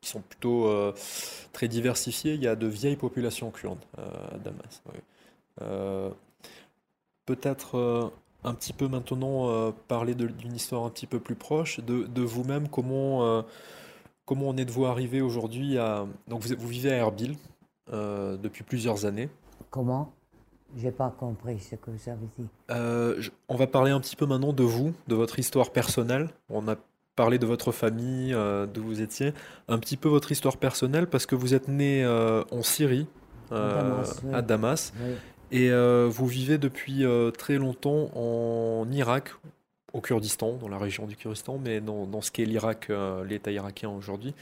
qui 0.00 0.10
sont 0.10 0.20
plutôt 0.20 0.66
euh, 0.66 0.92
très 1.52 1.68
diversifiés. 1.68 2.34
Il 2.34 2.42
y 2.42 2.48
a 2.48 2.56
de 2.56 2.66
vieilles 2.66 2.96
populations 2.96 3.50
kurdes 3.50 3.84
euh, 3.98 4.34
à 4.34 4.38
Damas. 4.38 4.82
Euh, 5.62 6.10
peut-être 7.24 8.12
un 8.44 8.54
petit 8.54 8.72
peu 8.72 8.86
maintenant 8.86 9.72
parler 9.88 10.14
d'une 10.14 10.54
histoire 10.54 10.84
un 10.84 10.90
petit 10.90 11.06
peu 11.06 11.18
plus 11.18 11.34
proche 11.34 11.80
de, 11.80 12.22
vous-même. 12.22 12.68
Comment, 12.68 13.44
comment 14.24 14.50
en 14.50 14.56
êtes-vous 14.56 14.86
arrivé 14.86 15.20
aujourd'hui 15.20 15.78
à... 15.78 16.06
Donc 16.28 16.42
vous, 16.42 16.54
vous, 16.56 16.68
vivez 16.68 16.92
à 16.92 16.96
Erbil 16.98 17.36
depuis 17.90 18.62
plusieurs 18.62 19.06
années. 19.06 19.28
Comment? 19.70 20.12
J'ai 20.76 20.92
pas 20.92 21.10
compris 21.10 21.58
ce 21.58 21.74
que 21.74 21.90
vous 21.90 22.08
avez 22.08 22.28
dit. 22.38 23.28
on 23.48 23.56
va 23.56 23.66
parler 23.66 23.90
un 23.90 24.00
petit 24.00 24.14
peu 24.14 24.26
maintenant 24.26 24.52
de 24.52 24.62
vous, 24.62 24.94
de 25.08 25.16
votre 25.16 25.40
histoire 25.40 25.70
personnelle. 25.70 26.28
On 26.48 26.68
a 26.68 26.76
parler 27.16 27.38
de 27.38 27.46
votre 27.46 27.72
famille, 27.72 28.32
euh, 28.34 28.66
d'où 28.66 28.84
vous 28.84 29.00
étiez, 29.00 29.32
un 29.68 29.78
petit 29.78 29.96
peu 29.96 30.08
votre 30.08 30.30
histoire 30.30 30.58
personnelle, 30.58 31.08
parce 31.08 31.26
que 31.26 31.34
vous 31.34 31.54
êtes 31.54 31.66
né 31.66 32.04
euh, 32.04 32.44
en 32.52 32.62
Syrie, 32.62 33.08
euh, 33.52 34.04
à 34.32 34.42
Damas, 34.42 34.92
et 35.50 35.70
vous 35.70 36.26
vivez 36.26 36.58
depuis 36.58 37.04
très 37.38 37.56
longtemps 37.56 38.10
en 38.14 38.86
Irak, 38.90 39.34
au 39.92 40.00
Kurdistan, 40.00 40.54
dans 40.60 40.68
la 40.68 40.78
région 40.78 41.06
du 41.06 41.16
Kurdistan, 41.16 41.58
mais 41.64 41.80
dans, 41.80 42.20
ce 42.20 42.30
qu'est 42.30 42.44
l'Irak, 42.44 42.90
l'État 43.24 43.50
irakien 43.50 43.88
aujourd'hui. 43.88 44.34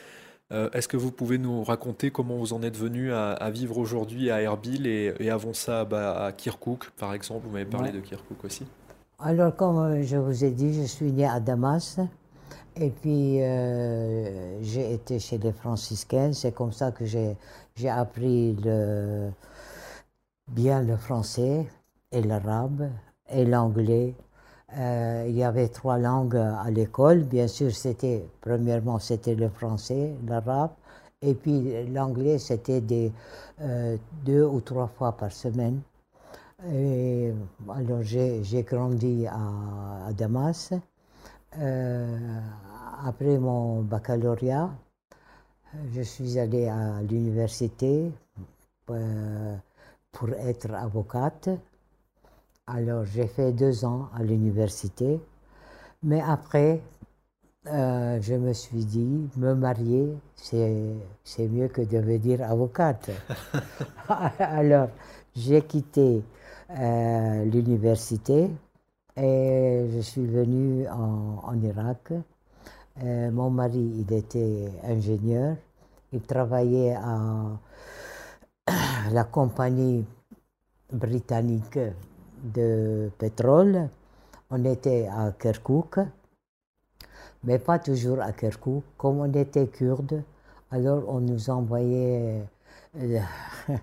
Est-ce 0.50 0.88
que 0.88 0.96
vous 0.96 1.12
pouvez 1.12 1.36
nous 1.36 1.62
raconter 1.62 2.10
comment 2.10 2.36
vous 2.36 2.54
en 2.54 2.62
êtes 2.62 2.78
venu 2.78 3.12
à, 3.12 3.50
vivre 3.50 3.76
aujourd'hui 3.76 4.30
à 4.30 4.40
Erbil 4.40 4.86
et, 4.86 5.30
avant 5.30 5.52
ça 5.52 5.84
bah, 5.84 6.24
à 6.24 6.32
Kirkuk, 6.32 6.90
par 6.92 7.12
exemple? 7.12 7.46
Vous 7.46 7.52
m'avez 7.52 7.66
parlé 7.66 7.92
de 7.92 8.00
Kirkuk 8.00 8.42
aussi. 8.42 8.64
Alors, 9.18 9.54
comme 9.54 10.02
je 10.02 10.16
vous 10.16 10.44
ai 10.44 10.50
dit, 10.50 10.72
je 10.72 10.86
suis 10.86 11.12
né 11.12 11.26
à 11.26 11.38
Damas. 11.38 12.00
Et 12.76 12.90
puis, 12.90 13.40
euh, 13.40 14.60
j'ai 14.62 14.94
été 14.94 15.18
chez 15.20 15.38
les 15.38 15.52
franciscains. 15.52 16.32
C'est 16.32 16.52
comme 16.52 16.72
ça 16.72 16.90
que 16.90 17.04
j'ai 17.04 17.36
appris 17.88 18.54
le, 18.64 19.30
bien 20.48 20.82
le 20.82 20.96
français 20.96 21.66
et 22.10 22.22
l'arabe 22.22 22.88
et 23.30 23.44
l'anglais. 23.44 24.14
Euh, 24.76 25.26
il 25.28 25.36
y 25.36 25.44
avait 25.44 25.68
trois 25.68 25.98
langues 25.98 26.36
à 26.36 26.68
l'école. 26.70 27.22
Bien 27.22 27.46
sûr, 27.46 27.72
c'était, 27.72 28.24
premièrement, 28.40 28.98
c'était 28.98 29.36
le 29.36 29.48
français, 29.48 30.14
l'arabe. 30.26 30.72
Et 31.22 31.34
puis, 31.34 31.86
l'anglais, 31.92 32.38
c'était 32.38 32.82
euh, 33.60 33.96
deux 34.24 34.44
ou 34.44 34.60
trois 34.60 34.88
fois 34.88 35.12
par 35.12 35.30
semaine. 35.32 35.80
Et, 36.72 37.32
alors, 37.68 38.02
j'ai 38.02 38.62
grandi 38.66 39.26
à 39.28 40.12
Damas. 40.12 40.72
Euh, 41.60 42.40
après 43.04 43.38
mon 43.38 43.82
baccalauréat, 43.82 44.70
je 45.92 46.02
suis 46.02 46.38
allée 46.38 46.66
à 46.66 47.00
l'université 47.02 48.10
euh, 48.90 49.56
pour 50.10 50.30
être 50.30 50.72
avocate. 50.74 51.50
Alors 52.66 53.04
j'ai 53.04 53.26
fait 53.28 53.52
deux 53.52 53.84
ans 53.84 54.08
à 54.16 54.22
l'université, 54.22 55.20
mais 56.02 56.22
après, 56.22 56.80
euh, 57.66 58.18
je 58.20 58.34
me 58.34 58.52
suis 58.52 58.84
dit, 58.84 59.28
me 59.36 59.54
marier, 59.54 60.12
c'est 60.34 61.48
mieux 61.48 61.68
que 61.68 61.82
de 61.82 61.98
devenir 61.98 62.42
avocate. 62.42 63.10
Alors 64.38 64.88
j'ai 65.36 65.62
quitté 65.62 66.22
l'université 66.70 68.50
et 69.16 69.86
je 69.94 70.00
suis 70.00 70.26
venue 70.26 70.86
en, 70.88 71.60
Irak. 71.62 72.12
Euh, 73.02 73.30
mon 73.30 73.50
mari, 73.50 74.04
il 74.06 74.12
était 74.12 74.70
ingénieur. 74.82 75.56
Il 76.12 76.22
travaillait 76.22 76.94
à 76.94 77.58
la 79.12 79.24
compagnie 79.24 80.04
britannique 80.92 81.78
de 82.42 83.10
pétrole. 83.18 83.88
On 84.50 84.64
était 84.64 85.08
à 85.08 85.32
Kirkuk, 85.32 85.98
mais 87.44 87.58
pas 87.58 87.78
toujours 87.78 88.20
à 88.20 88.32
Kirkuk. 88.32 88.82
Comme 88.96 89.20
on 89.20 89.32
était 89.32 89.66
kurde, 89.66 90.22
alors 90.70 91.04
on 91.08 91.20
nous 91.20 91.50
envoyait. 91.50 92.44
Euh, 92.96 93.18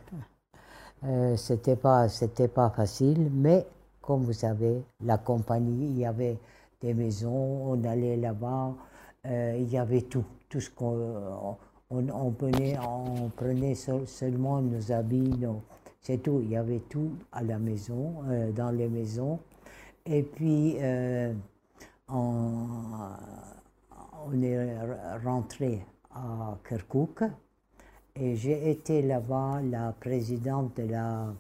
euh, 1.05 1.35
c'était 1.38 1.75
pas, 1.75 2.07
c'était 2.09 2.47
pas 2.47 2.69
facile, 2.69 3.29
mais 3.31 3.65
comme 4.01 4.24
vous 4.24 4.34
savez, 4.34 4.84
la 5.03 5.17
compagnie, 5.17 5.88
il 5.91 6.00
y 6.00 6.05
avait 6.05 6.38
des 6.81 6.93
maisons, 6.93 7.72
on 7.72 7.84
allait 7.84 8.17
là-bas, 8.17 8.74
euh, 9.27 9.55
il 9.60 9.70
y 9.70 9.77
avait 9.77 10.01
tout, 10.01 10.25
tout 10.50 10.60
ce 10.60 10.70
qu'on 10.70 11.58
on, 11.91 12.31
prenait, 12.31 12.77
on 12.79 13.29
prenait 13.29 13.75
seulement 13.75 14.62
nos 14.62 14.91
habits, 14.91 15.46
c'est 16.01 16.17
tout, 16.24 16.41
il 16.43 16.50
y 16.50 16.58
avait 16.58 16.79
tout 16.79 17.12
à 17.31 17.43
la 17.43 17.60
maison, 17.60 18.24
euh, 18.27 18.51
dans 18.51 18.72
les 18.72 18.89
maisons. 18.89 19.39
Et 20.05 20.24
puis, 20.24 20.77
euh, 20.79 21.34
on, 22.10 22.65
on, 24.27 24.41
est 24.41 24.77
rentré 25.24 25.86
à 26.10 26.58
Kirkuk 26.67 27.24
et 28.15 28.36
j'ai 28.36 28.72
été 28.72 29.03
là-bas 29.03 29.62
la 29.62 29.93
présidente 29.93 30.75
de 30.77 30.91
la 30.91 31.34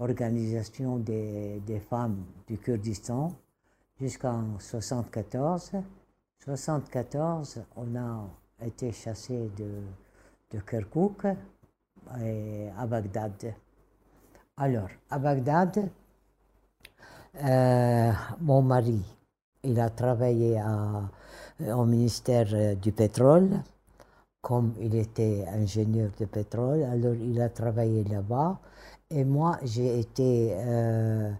organisation 0.00 0.98
des, 0.98 1.82
femmes 1.88 2.24
du 2.46 2.58
Kurdistan 2.58 3.32
jusqu'en 4.00 4.58
74. 4.58 5.72
74, 6.42 7.62
on 7.76 7.96
a 7.96 8.26
été 8.64 8.92
chassé 8.92 9.50
de, 9.56 9.82
de 10.52 10.60
Kirkuk 10.60 11.26
et 12.22 12.68
à 12.78 12.86
Bagdad. 12.86 13.54
Alors, 14.56 14.88
à 15.10 15.18
Bagdad, 15.18 15.90
euh, 17.42 18.12
mon 18.40 18.62
mari, 18.62 19.02
il 19.62 19.78
a 19.78 19.90
travaillé 19.90 20.60
au 21.60 21.84
ministère 21.84 22.76
du 22.76 22.92
pétrole. 22.92 23.50
Comme 24.40 24.72
il 24.80 24.94
était 24.94 25.44
ingénieur 25.52 26.10
de 26.18 26.24
pétrole, 26.24 26.82
alors 26.84 27.14
il 27.14 27.38
a 27.42 27.50
travaillé 27.50 28.04
là-bas. 28.04 28.58
Et 29.10 29.24
moi, 29.24 29.58
j'ai 29.64 30.00
été 30.00 30.52
euh, 30.54 31.30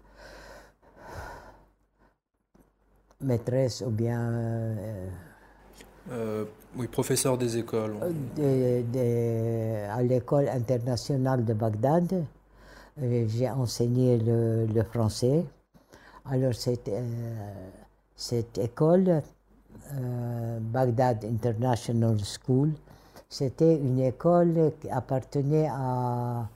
maîtresse 3.21 3.81
ou 3.85 3.89
bien... 3.89 4.19
Euh, 4.19 5.07
euh, 6.11 6.45
oui, 6.75 6.87
professeur 6.87 7.37
des 7.37 7.57
écoles. 7.57 7.95
à 9.89 10.03
l'école 10.03 10.49
internationale 10.49 11.45
de 11.45 11.53
Bagdad. 11.53 12.25
J'ai 13.01 13.49
enseigné 13.49 14.17
le, 14.17 14.65
le, 14.65 14.83
français. 14.83 15.45
Alors 16.25 16.53
cette, 16.53 16.91
cette 18.15 18.57
école, 18.57 19.21
euh, 19.93 20.59
Baghdad 20.61 21.25
International 21.25 22.17
School. 22.23 22.71
C'était 23.27 23.75
une 23.75 23.99
école 23.99 24.71
qui 24.79 24.89
appartenait 24.89 25.67
à, 25.69 26.47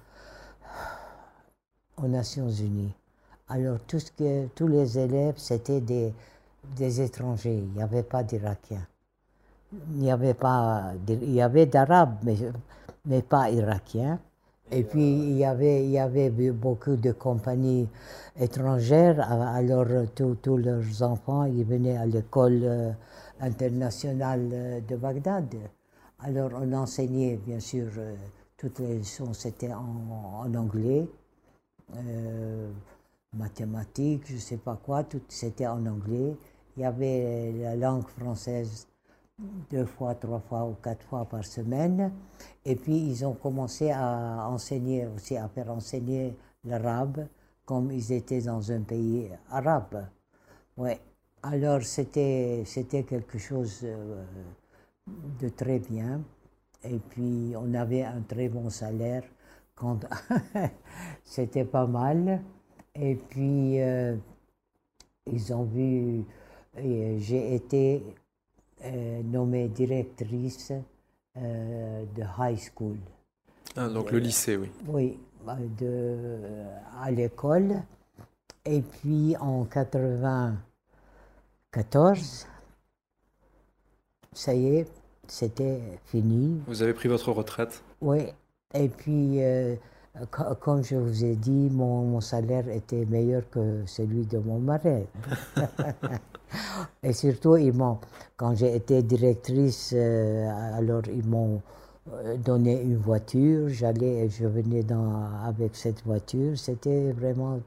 aux 1.98 2.08
Nations 2.08 2.50
Unies. 2.50 2.94
Alors 3.48 3.78
tous 3.88 4.68
les 4.68 5.00
élèves, 5.00 5.36
c'était 5.38 5.82
des, 5.82 7.02
étrangers, 7.02 7.58
il 7.58 7.70
n'y 7.70 7.82
avait 7.82 8.04
pas 8.04 8.24
d'Irakiens. 8.24 8.88
Il 9.92 9.98
n'y 9.98 10.12
avait 10.12 10.34
pas, 10.34 10.94
y 11.08 11.42
avait 11.42 11.66
d'Arabes, 11.66 12.18
mais, 13.06 13.22
pas 13.22 13.50
Irakiens. 13.50 14.20
Et 14.72 14.84
puis 14.84 15.04
il 15.04 15.38
y 15.38 15.46
avait, 15.46 16.30
beaucoup 16.52 16.96
de 16.96 17.12
compagnies 17.12 17.88
étrangères, 18.40 19.20
alors 19.32 19.86
tous 20.16 20.58
leurs 20.58 21.04
enfants, 21.04 21.46
ils 21.46 21.64
venaient 21.64 21.98
à 21.98 22.06
l'école 22.06 22.62
euh, 22.64 22.92
internationale 23.42 24.82
de 24.88 24.96
Bagdad. 24.96 25.54
Alors 26.20 26.52
on 26.56 26.74
enseignait 26.74 27.38
bien 27.46 27.60
sûr 27.60 27.88
euh, 27.98 28.16
toutes 28.58 28.80
les 28.80 28.98
leçons, 29.00 29.34
c'était 29.34 29.74
en, 29.74 30.52
anglais. 30.56 31.08
Euh, 31.94 32.72
mathématiques, 33.34 34.28
je 34.28 34.34
ne 34.36 34.40
sais 34.40 34.58
pas 34.58 34.78
quoi, 34.78 35.04
tout 35.04 35.22
c'était 35.28 35.68
en 35.68 35.86
anglais. 35.86 36.36
Il 36.78 36.82
y 36.82 36.86
avait 36.86 37.52
la 37.54 37.76
langue 37.76 38.08
française 38.08 38.88
deux 39.70 39.86
fois, 39.86 40.16
trois 40.16 40.40
fois 40.40 40.66
ou 40.66 40.76
quatre 40.82 41.04
fois 41.06 41.26
par 41.26 41.44
semaine. 41.46 42.12
Et 42.64 42.76
puis 42.76 42.98
ils 42.98 43.26
ont 43.26 43.34
commencé 43.34 43.92
à 43.92 44.48
enseigner 44.50 45.08
aussi, 45.08 45.38
à 45.38 45.48
faire 45.50 45.70
enseigner 45.72 46.36
l'arabe, 46.64 47.28
comme 47.66 47.92
ils 47.92 48.12
étaient 48.14 48.42
dans 48.42 48.72
un 48.72 48.82
pays 48.82 49.30
arabe. 49.50 50.08
Ouais. 50.78 51.00
Alors 51.44 51.84
c'était, 51.84 52.64
c'était 52.66 53.04
quelque 53.04 53.38
chose 53.38 53.82
euh, 53.84 54.24
de 55.40 55.50
très 55.50 55.80
bien. 55.80 56.22
Et 56.84 57.00
puis 57.00 57.54
on 57.58 57.74
avait 57.74 58.04
un 58.04 58.22
très 58.22 58.50
bon 58.50 58.70
salaire 58.70 59.24
quand 59.76 60.00
c'était 61.24 61.66
pas 61.66 61.86
mal. 61.86 62.42
Et 62.96 63.16
puis 63.16 63.82
euh, 63.82 64.16
ils 65.32 65.54
ont 65.54 65.64
vu, 65.64 66.24
j'ai 66.76 67.56
été 67.56 68.04
euh, 68.84 69.22
nommée 69.24 69.68
directrice 69.68 70.72
euh, 71.38 72.04
de 72.16 72.24
high 72.38 72.60
school. 72.60 72.98
Ah, 73.76 73.90
donc 73.90 74.12
le 74.12 74.20
lycée, 74.20 74.58
oui. 74.58 74.70
Oui, 74.88 75.20
de, 75.80 76.38
à 77.02 77.10
l'école. 77.12 77.82
Et 78.64 78.82
puis 78.82 79.36
en 79.38 79.66
94, 79.66 82.48
ça 84.34 84.54
y 84.54 84.78
est, 84.78 84.88
c'était 85.28 85.82
fini. 86.06 86.62
Vous 86.68 86.84
avez 86.84 86.94
pris 86.94 87.10
votre 87.10 87.32
retraite? 87.32 87.84
Oui. 88.02 88.28
Et 88.74 88.90
puis, 88.90 89.42
euh, 89.42 89.76
comme 90.60 90.84
je 90.84 90.96
vous 90.96 91.24
ai 91.24 91.36
dit, 91.36 91.70
mon, 91.72 92.04
mon, 92.04 92.22
salaire 92.22 92.68
était 92.70 93.06
meilleur 93.06 93.50
que 93.50 93.84
celui 93.86 94.26
de 94.26 94.38
mon 94.40 94.60
mari. 94.60 95.06
Et 97.04 97.14
surtout, 97.14 97.58
ils 97.58 97.74
m'ont, 97.74 98.00
quand 98.38 98.56
j'ai 98.56 98.76
été 98.76 99.04
directrice, 99.04 99.94
euh, 99.96 100.50
alors 100.78 101.04
ils 101.08 101.26
m'ont 101.28 101.62
euh, 102.12 102.38
donné 102.38 102.82
une 102.82 102.98
voiture. 102.98 103.70
J'allais, 103.70 104.30
je 104.30 104.46
venais 104.48 104.84
dans, 104.84 105.30
avec 105.46 105.76
cette 105.76 106.04
voiture. 106.04 106.58
C'était 106.58 107.12
vraiment 107.12 107.60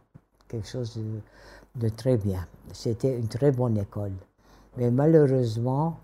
quelque 0.48 0.68
chose 0.68 0.96
de, 0.96 1.80
de 1.80 1.88
très 1.90 2.16
bien. 2.16 2.46
C'était 2.72 3.16
une 3.18 3.28
très 3.28 3.52
bonne 3.52 3.78
école. 3.78 4.12
Mais 4.76 4.90
malheureusement, 4.90 5.98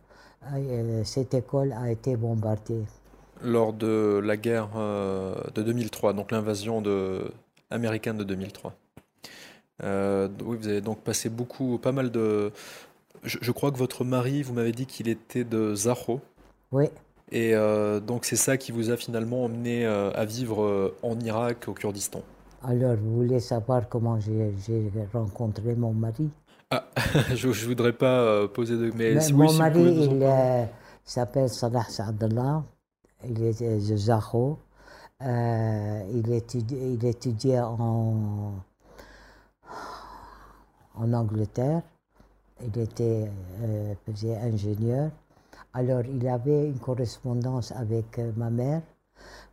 cette 1.05 1.33
école 1.35 1.73
a 1.73 1.91
été 1.91 2.17
bombardée. 2.17 2.85
Lors 3.45 3.73
de 3.73 4.21
la 4.25 4.37
guerre 4.37 4.71
de 4.75 5.63
2003, 5.63 6.15
donc 6.15 6.31
l'invasion 6.33 6.81
de, 6.81 7.31
américaine 7.71 8.17
de 8.17 8.25
2003. 8.25 8.75
Euh, 9.83 10.29
oui, 10.45 10.57
vous 10.61 10.69
avez 10.69 10.81
donc 10.81 11.01
passé 11.01 11.29
beaucoup, 11.29 11.79
pas 11.79 11.93
mal 11.93 12.11
de. 12.11 12.53
Je, 13.23 13.51
crois 13.53 13.71
que 13.73 13.79
votre 13.79 14.05
mari, 14.05 14.43
vous 14.43 14.53
m'avez 14.53 14.73
dit 14.73 14.87
qu'il 14.87 15.09
était 15.09 15.45
de 15.45 15.75
Zahro. 15.75 16.21
Oui. 16.73 16.87
Et 17.33 17.55
euh, 17.55 18.01
donc 18.01 18.27
c'est 18.27 18.37
ça 18.37 18.57
qui 18.57 18.71
vous 18.71 18.91
a 18.91 18.97
finalement 18.97 19.45
emmené 19.45 19.87
euh, 19.87 20.11
à 20.13 20.25
vivre 20.25 20.95
en 21.03 21.19
Irak, 21.21 21.69
au 21.69 21.73
Kurdistan. 21.73 22.23
Alors, 22.63 22.97
vous 22.97 23.17
voulez 23.17 23.41
savoir 23.41 23.89
comment 23.89 24.19
j'ai 24.21 24.53
rencontré 25.13 25.75
mon 25.75 25.93
mari 25.93 26.31
ah, 26.71 26.87
je 27.35 27.49
ne 27.49 27.53
voudrais 27.53 27.93
pas 27.93 28.49
poser 28.49 28.77
de... 28.77 28.91
Mais, 28.97 29.15
mon 29.33 29.53
mari, 29.53 30.09
il 30.11 30.69
s'appelle 31.05 31.49
Salah 31.49 31.85
Saadallah. 31.89 32.65
Il 33.27 33.43
est 33.43 33.61
de 33.61 34.57
il, 36.13 36.33
étudiait, 36.33 36.93
il 36.95 37.05
étudiait 37.05 37.61
en 37.61 38.63
Angleterre. 40.97 41.83
Il 42.63 42.79
était 42.81 43.31
euh, 43.63 43.95
ingénieur. 44.43 45.11
Alors 45.73 46.03
il 46.05 46.27
avait 46.29 46.69
une 46.69 46.79
correspondance 46.79 47.73
avec 47.73 48.19
euh, 48.19 48.31
ma 48.37 48.49
mère 48.49 48.83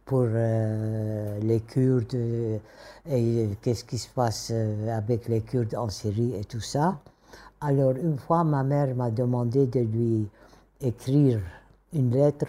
pour 0.05 0.25
euh, 0.27 1.39
les 1.39 1.61
Kurdes 1.61 2.13
et 3.09 3.49
qu'est-ce 3.61 3.83
qui 3.85 3.97
se 3.97 4.09
passe 4.09 4.51
avec 4.89 5.27
les 5.27 5.41
Kurdes 5.41 5.75
en 5.75 5.89
Syrie 5.89 6.35
et 6.35 6.45
tout 6.45 6.59
ça. 6.59 6.99
Alors 7.59 7.91
une 7.95 8.17
fois, 8.17 8.43
ma 8.43 8.63
mère 8.63 8.95
m'a 8.95 9.09
demandé 9.09 9.65
de 9.67 9.79
lui 9.79 10.27
écrire 10.79 11.39
une 11.93 12.11
lettre 12.11 12.47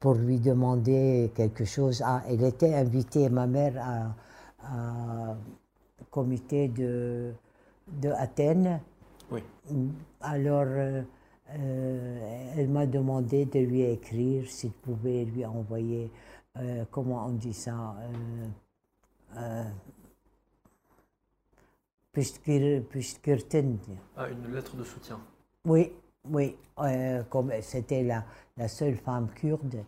pour 0.00 0.14
lui 0.14 0.38
demander 0.38 1.32
quelque 1.34 1.64
chose. 1.64 2.02
Ah, 2.04 2.22
elle 2.28 2.44
était 2.44 2.74
invitée, 2.74 3.28
ma 3.28 3.46
mère, 3.46 3.74
à, 3.78 4.14
à 4.62 5.36
comité 6.10 6.68
de 6.68 7.32
de 7.92 8.10
Athènes. 8.10 8.80
Oui. 9.30 9.42
Alors, 10.20 10.64
euh, 10.66 11.02
euh, 11.50 12.52
elle 12.56 12.68
m'a 12.68 12.86
demandé 12.86 13.44
de 13.46 13.60
lui 13.60 13.82
écrire 13.82 14.48
s'il 14.48 14.72
pouvait 14.72 15.24
lui 15.24 15.44
envoyer, 15.44 16.10
euh, 16.58 16.84
comment 16.90 17.26
on 17.26 17.30
dit 17.32 17.54
ça, 17.54 17.94
Ah, 24.16 24.28
une 24.28 24.52
lettre 24.52 24.76
de 24.76 24.84
soutien. 24.84 25.20
Oui, 25.64 25.92
oui. 26.30 26.56
comme 27.30 27.52
c'était 27.60 28.02
la, 28.02 28.24
la 28.56 28.68
seule 28.68 28.96
femme 28.96 29.28
kurde 29.34 29.84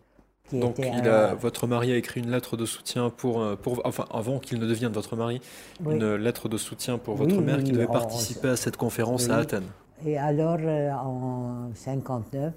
donc, 0.59 0.79
il 0.79 1.09
a, 1.09 1.35
votre 1.35 1.67
mari 1.67 1.93
a 1.93 1.97
écrit 1.97 2.21
une 2.21 2.31
lettre 2.31 2.57
de 2.57 2.67
soutien 2.67 3.11
pour, 3.11 3.41
euh, 3.41 3.57
pour 3.57 3.81
enfin, 3.85 4.07
avant 4.11 4.39
qu'il 4.39 4.59
ne 4.59 4.67
devienne 4.67 4.93
votre 4.93 5.17
mari, 5.17 5.41
une 5.85 6.15
lettre 6.17 6.49
de 6.49 6.57
soutien 6.57 6.99
pour 6.99 7.17
votre 7.17 7.41
mère 7.41 7.63
qui 7.63 7.73
devait 7.73 7.87
participer 7.87 8.49
à 8.49 8.57
cette 8.57 8.77
conférence 8.77 9.29
à 9.29 9.37
Athènes. 9.37 9.69
Et 10.05 10.17
alors, 10.17 10.59
euh, 10.61 10.91
en 10.93 11.71
59, 11.75 12.53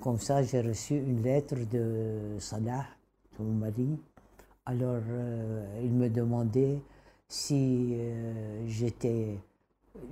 comme 0.00 0.18
ça, 0.18 0.42
j'ai 0.42 0.60
reçu 0.60 0.96
une 0.96 1.22
lettre 1.22 1.54
de 1.70 2.38
Salah, 2.38 2.84
mon 3.38 3.52
mari. 3.52 3.88
Alors, 4.66 5.00
euh, 5.08 5.64
il 5.82 5.92
me 5.92 6.08
demandait 6.08 6.80
si 7.28 7.96
j'étais, 8.66 9.38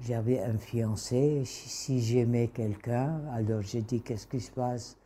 j'avais 0.00 0.40
un 0.40 0.58
fiancé, 0.58 1.42
si 1.44 2.00
j'aimais 2.00 2.48
quelqu'un. 2.48 3.20
Alors, 3.32 3.62
j'ai 3.62 3.82
dit, 3.82 4.00
qu'est-ce 4.00 4.26
qui 4.26 4.40
se 4.40 4.50
passe? 4.50 4.96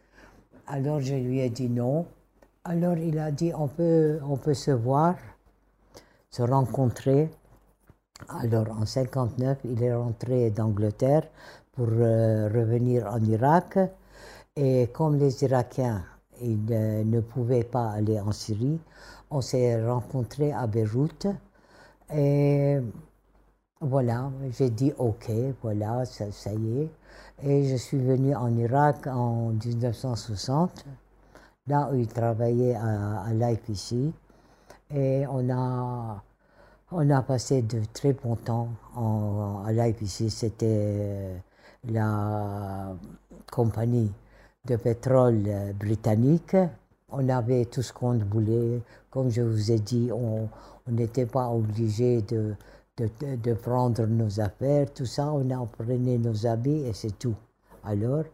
Alors 0.71 1.01
je 1.01 1.15
lui 1.15 1.41
ai 1.41 1.49
dit 1.49 1.71
non. 1.71 2.05
Alors 2.63 2.99
il 2.99 3.19
a 3.19 3.31
dit 3.31 3.53
on 3.57 3.69
peut, 3.69 4.21
on 4.23 4.37
peut 4.37 4.53
se 4.53 4.71
voir, 4.71 5.15
se 6.29 6.43
rencontrer. 6.43 7.31
Alors 8.29 8.67
en 8.79 8.85
59, 8.85 9.61
il 9.65 9.83
est 9.83 9.95
rentré 9.95 10.51
d'Angleterre 10.51 11.23
pour 11.73 11.89
euh, 11.89 12.51
revenir 12.53 13.07
en 13.07 13.25
Irak. 13.25 13.79
Et 14.57 14.89
comme 14.93 15.17
les 15.17 15.43
Irakiens 15.43 16.05
ils, 16.43 16.67
ne 16.67 17.21
pouvaient 17.21 17.65
pas 17.65 17.93
aller 17.93 18.21
en 18.21 18.33
Syrie, 18.33 18.79
on 19.31 19.41
s'est 19.41 19.83
rencontrés 19.87 20.53
à 20.53 20.67
Beyrouth. 20.67 21.29
Et 22.15 22.77
voilà, 23.81 24.31
j'ai 24.51 24.71
dit 24.71 24.93
OK, 24.99 25.31
voilà, 25.63 26.05
ça, 26.05 26.31
ça 26.33 26.53
y 26.53 26.81
est. 26.83 26.91
Et 27.45 27.69
je 27.69 27.77
suis 27.77 27.99
venu 27.99 28.35
en 28.35 28.55
Irak 28.57 29.07
en 29.07 29.51
1960, 29.53 30.85
là 31.69 31.89
où 31.93 31.97
il 31.97 32.09
travaillait 32.09 32.75
à, 32.75 33.23
à 33.23 33.33
l'IPC. 33.33 34.13
Et 34.93 35.25
on 35.31 35.49
a, 35.51 36.23
on 36.91 37.11
a 37.11 37.23
passé 37.23 37.63
de 37.63 37.81
très 37.93 38.15
bons 38.15 38.37
temps 38.37 38.69
à 39.65 39.73
l'IPC. 39.73 40.29
C'était 40.31 41.41
la 41.89 42.97
compagnie 43.53 44.11
de 44.67 44.77
pétrole 44.77 45.45
britannique. 45.79 46.57
On 47.11 47.29
avait 47.29 47.67
tout 47.67 47.83
ce 47.83 47.93
qu'on 47.93 48.19
voulait. 48.19 48.83
Comme 49.11 49.31
je 49.31 49.43
vous 49.43 49.71
ai 49.71 49.79
dit, 49.79 50.11
on 50.13 50.49
n'était 50.91 51.27
pas 51.27 51.49
obligé 51.49 52.23
de 52.23 52.55
de, 52.99 53.37
de, 53.37 53.55
prendre 53.55 54.07
nos 54.07 54.41
affaires, 54.41 54.93
tout 54.93 55.07
ça, 55.07 55.33
on, 55.33 55.51
a, 55.51 55.67
prenait 55.67 56.19
nos 56.19 56.47
habits 56.47 56.85
et 56.85 56.93
c'est 56.93 57.19
tout. 57.19 57.37
alors. 57.85 58.25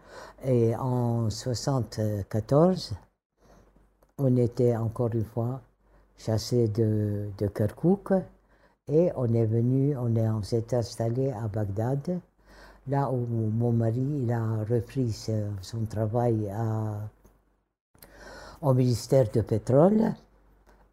Et 0.45 0.75
en 0.77 1.31
74, 1.31 2.95
on 4.19 4.37
était 4.37 4.77
encore 4.77 5.15
une 5.15 5.25
fois 5.25 5.61
chassés 6.17 6.69
de, 6.69 7.29
de 7.39 7.47
Kirkuk 7.49 8.13
et 8.89 9.11
on 9.17 9.33
est 9.35 9.47
venu, 9.47 9.97
on, 9.97 10.15
est, 10.17 10.29
on 10.29 10.43
s'est 10.43 10.75
installé 10.75 11.31
à 11.31 11.49
Bagdad, 11.49 12.21
là 12.89 13.11
où 13.11 13.27
mon 13.27 13.73
mari 13.73 14.07
il 14.23 14.33
a 14.33 14.65
repris 14.69 15.13
son 15.63 15.85
travail 15.87 16.53
au 18.61 18.75
ministère 18.75 19.31
de 19.31 19.41
pétrole. 19.41 20.13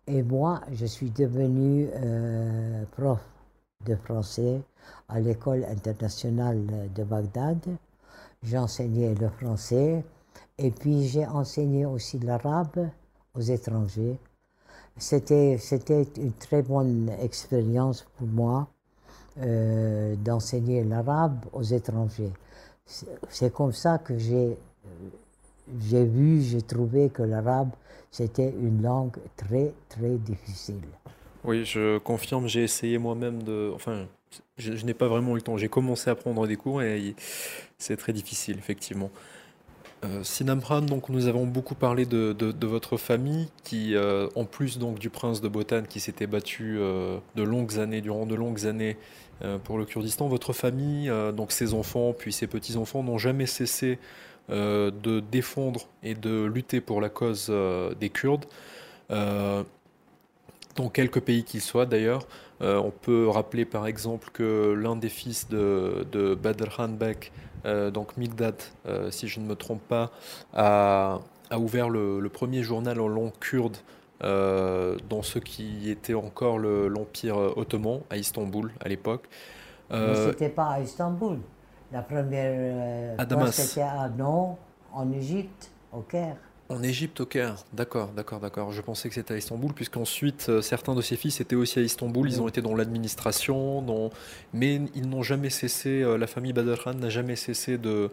Et 0.08 0.24
moi, 0.24 0.62
je 0.74 0.86
suis 0.86 1.12
devenu 1.12 1.88
euh, 1.94 2.84
prof 2.98 3.20
de 3.86 3.96
français 3.96 4.62
à 5.10 5.20
l'école 5.20 5.66
internationale 5.66 6.90
de 6.96 7.04
Bagdad. 7.04 7.60
J'ai 8.44 8.58
le 8.58 9.30
français 9.30 10.04
et 10.58 10.72
puis 10.72 11.08
j'ai 11.08 11.26
enseigné 11.26 11.86
aussi 11.86 12.20
l'arabe 12.20 12.90
aux 13.36 13.42
étrangers. 13.42 14.18
C'était, 14.98 15.58
une 16.18 16.34
très 16.34 16.62
bonne 16.62 17.10
expérience 17.22 18.06
pour 18.18 18.28
moi 18.28 18.68
euh, 19.40 20.16
d'enseigner 20.18 20.84
l'arabe 20.84 21.46
aux 21.54 21.64
étrangers. 21.64 22.34
C'est 23.30 23.54
comme 23.54 23.72
ça 23.72 24.00
que 24.00 24.18
j'ai 24.18 24.58
vu, 25.68 26.42
j'ai 26.42 26.62
trouvé 26.62 27.10
que 27.10 27.24
l'arabe, 27.24 27.70
c'était 28.12 28.50
une 28.50 28.82
langue 28.82 29.18
très, 29.38 29.74
très 29.88 30.18
difficile. 30.18 30.82
Oui, 31.44 31.66
je 31.66 31.98
confirme, 31.98 32.48
j'ai 32.48 32.64
essayé 32.64 32.98
moi-même 32.98 33.44
de... 33.44 33.72
Enfin, 33.74 34.06
je, 34.58 34.86
n'ai 34.86 34.94
pas 34.94 35.08
vraiment 35.08 35.32
eu 35.32 35.36
le 35.36 35.42
temps. 35.42 35.58
J'ai 35.58 35.70
commencé 35.70 36.10
à 36.10 36.16
prendre 36.16 36.46
des 36.48 36.56
cours 36.56 36.82
et 36.82 37.16
c'est 37.78 37.98
très 37.98 38.14
difficile, 38.14 38.58
effectivement. 38.60 39.10
Euh, 40.04 40.82
donc 40.82 41.10
nous 41.10 41.28
avons 41.28 41.46
beaucoup 41.46 41.76
parlé 41.76 42.06
de, 42.06 42.66
votre 42.66 42.98
famille, 42.98 43.48
qui, 43.64 43.96
euh, 43.96 44.28
en 44.36 44.46
plus 44.46 44.80
donc 44.80 45.00
du 45.00 45.10
prince 45.10 45.42
de 45.42 45.48
Botan, 45.48 45.84
qui 45.88 46.00
s'était 46.00 46.28
battu 46.28 46.78
euh, 46.80 47.18
de 47.36 47.44
longues 47.44 47.80
années, 47.80 48.02
durant 48.02 48.26
de 48.26 48.36
longues 48.36 48.66
années 48.66 48.98
pour 49.64 49.80
le 49.80 49.86
Kurdistan, 49.86 50.28
votre 50.28 50.54
famille, 50.54 51.12
donc 51.36 51.52
ses 51.52 51.74
enfants, 51.74 52.14
puis 52.16 52.32
ses 52.32 52.46
petits 52.46 52.78
enfants, 52.78 53.02
n'ont 53.02 53.18
jamais 53.18 53.48
cessé 53.48 53.98
de 54.50 55.20
défendre 55.32 55.88
et 56.04 56.14
de 56.14 56.46
lutter 56.46 56.80
pour 56.80 57.02
la 57.02 57.10
cause 57.10 57.52
des 58.00 58.10
Kurdes 58.10 58.46
dans 60.76 60.90
quelques 60.90 61.22
pays 61.22 61.44
qu'ils 61.44 61.62
soient 61.62 61.86
d'ailleurs. 61.86 62.28
Euh, 62.62 62.78
on 62.78 62.92
peut 62.92 63.28
rappeler 63.28 63.66
par 63.66 63.88
exemple 63.88 64.30
que 64.32 64.74
l'un 64.74 64.96
des 64.96 65.10
fils 65.10 65.50
de, 65.50 66.06
de 66.12 66.36
Badr 66.36 66.76
Khan 66.76 66.98
euh, 67.66 67.92
donc 67.92 68.18
Migdad, 68.18 68.56
euh, 68.88 69.12
si 69.12 69.28
je 69.28 69.40
ne 69.40 69.46
me 69.46 69.56
trompe 69.56 69.82
pas, 69.82 70.12
a, 70.54 71.20
ouvert 71.58 71.90
le, 71.90 72.28
premier 72.30 72.64
journal 72.64 73.00
en 73.00 73.08
langue 73.08 73.38
kurde 73.40 73.78
dans 74.22 75.24
ce 75.24 75.40
qui 75.40 75.90
était 75.90 76.14
encore 76.14 76.60
l'Empire 76.60 77.38
ottoman 77.58 78.02
à 78.10 78.18
Istanbul 78.18 78.72
à 78.80 78.88
l'époque. 78.88 79.28
Mais 79.90 80.16
ce 80.16 80.28
n'était 80.30 80.50
pas 80.50 80.70
à 80.70 80.80
Istanbul. 80.80 81.40
La 81.92 82.02
première 82.02 83.18
fois, 83.18 83.52
c'était 83.52 83.82
à 83.82 84.08
Non, 84.10 84.58
en 84.94 85.12
Égypte, 85.12 85.72
au 85.92 86.02
Caire. 86.02 86.38
En 86.72 86.84
Égypte, 86.84 87.20
au 87.20 87.26
Caire. 87.26 87.56
D'accord, 87.74 88.12
d'accord, 88.16 88.40
d'accord. 88.40 88.72
Je 88.72 88.82
pensais 88.82 89.10
que 89.10 89.16
c'était 89.16 89.34
à 89.34 89.38
Istanbul, 89.38 89.74
puisqu'ensuite, 89.74 90.48
euh, 90.48 90.62
certains 90.62 90.96
de 90.96 91.02
ses 91.02 91.18
fils 91.18 91.42
étaient 91.42 91.58
aussi 91.58 91.80
à 91.80 91.82
Istanbul. 91.82 92.30
Ils 92.30 92.42
ont 92.42 92.48
été 92.48 92.62
dans 92.62 92.76
l'administration, 92.76 93.84
mais 94.54 94.80
ils 94.96 95.10
n'ont 95.10 95.22
jamais 95.22 95.50
cessé, 95.50 96.02
euh, 96.02 96.18
la 96.18 96.28
famille 96.28 96.54
Badr 96.54 96.82
Khan 96.82 96.94
n'a 96.94 97.10
jamais 97.10 97.36
cessé 97.36 97.78
de, 97.78 98.10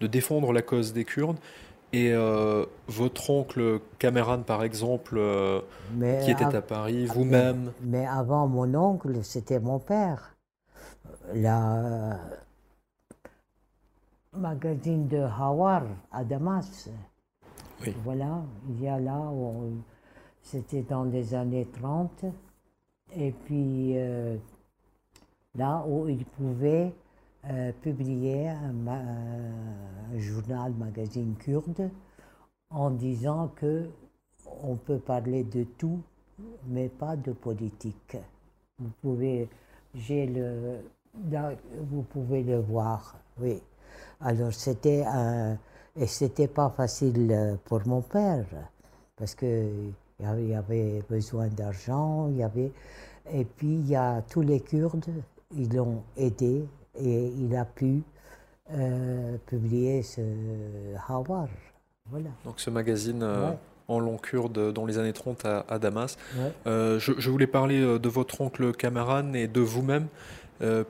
de, 0.00 0.06
défendre 0.06 0.52
la 0.52 0.60
cause 0.60 0.92
des 0.92 1.06
Kurdes. 1.06 1.38
Et 1.94 2.12
euh, 2.12 2.66
votre 2.86 3.30
oncle 3.30 3.80
Cameron, 3.98 4.42
par 4.42 4.62
exemple, 4.62 5.18
qui 6.22 6.30
était 6.30 6.44
à 6.44 6.60
Paris, 6.60 7.06
vous-même. 7.06 7.72
Mais 7.80 8.06
avant 8.06 8.46
mon 8.46 8.74
oncle, 8.74 9.20
c'était 9.22 9.60
mon 9.60 9.78
père. 9.78 10.36
La 11.32 12.18
magazine 14.34 15.08
de 15.08 15.18
Hawar 15.18 15.84
à 16.12 16.24
Damas. 16.24 16.90
Voilà, 18.04 18.42
il 18.68 18.82
y 18.82 18.88
a 18.88 18.98
là, 18.98 19.30
c'était 20.42 20.82
dans 20.82 21.04
les 21.04 21.34
années 21.34 21.66
30, 21.72 22.24
et 23.14 23.32
puis 23.32 23.92
euh, 23.96 24.36
là 25.54 25.84
où 25.86 26.08
il 26.08 26.24
pouvait 26.24 26.92
euh, 27.44 27.72
publier 27.82 28.48
un, 28.48 30.18
journal, 30.18 30.72
magazine 30.72 31.34
kurde, 31.38 31.90
en 32.70 32.90
disant 32.90 33.52
que 33.56 33.88
on 34.62 34.76
peut 34.76 34.98
parler 34.98 35.44
de 35.44 35.64
tout, 35.64 36.00
mais 36.66 36.88
pas 36.88 37.16
de 37.16 37.32
politique. 37.32 38.16
Vous 38.78 38.90
pouvez 39.00 39.48
le 39.94 40.80
voir, 42.60 43.16
oui. 43.38 43.60
Alors 44.20 44.52
c'était 44.52 45.04
un 45.06 45.58
et 45.98 46.06
c'était 46.06 46.48
pas 46.48 46.72
facile 46.76 47.30
euh, 47.30 47.54
pour 47.64 47.80
mon 47.86 48.02
père, 48.02 48.44
parce 49.16 49.34
qu'il 49.34 49.92
y 50.20 50.54
avait 50.54 51.02
besoin 51.08 51.48
d'argent, 51.48 52.28
il 52.30 52.38
y 52.38 52.42
avait... 52.42 52.70
Et 53.32 53.44
puis 53.44 53.66
il 53.66 53.88
y 53.88 53.96
a 53.96 54.22
tous 54.22 54.42
les 54.42 54.60
Kurdes, 54.60 55.06
ils 55.56 55.74
l'ont 55.74 56.02
aidé 56.16 56.64
et 56.96 57.26
il 57.26 57.56
a 57.56 57.64
pu 57.64 58.02
euh, 58.72 59.36
publier 59.46 60.02
ce 60.02 60.20
Hawar. 61.08 61.48
Voilà. 62.08 62.28
Donc 62.44 62.60
ce 62.60 62.70
magazine 62.70 63.24
euh, 63.24 63.50
en 63.88 63.98
long 63.98 64.16
kurde 64.16 64.72
dans 64.72 64.86
les 64.86 64.98
années 64.98 65.12
30 65.12 65.44
à, 65.44 65.78
Damas. 65.80 66.16
je, 66.64 67.30
voulais 67.30 67.48
parler 67.48 67.98
de 67.98 68.08
votre 68.08 68.40
oncle 68.40 68.72
Kamaran 68.72 69.32
et 69.32 69.48
de 69.48 69.60
vous-même. 69.60 70.06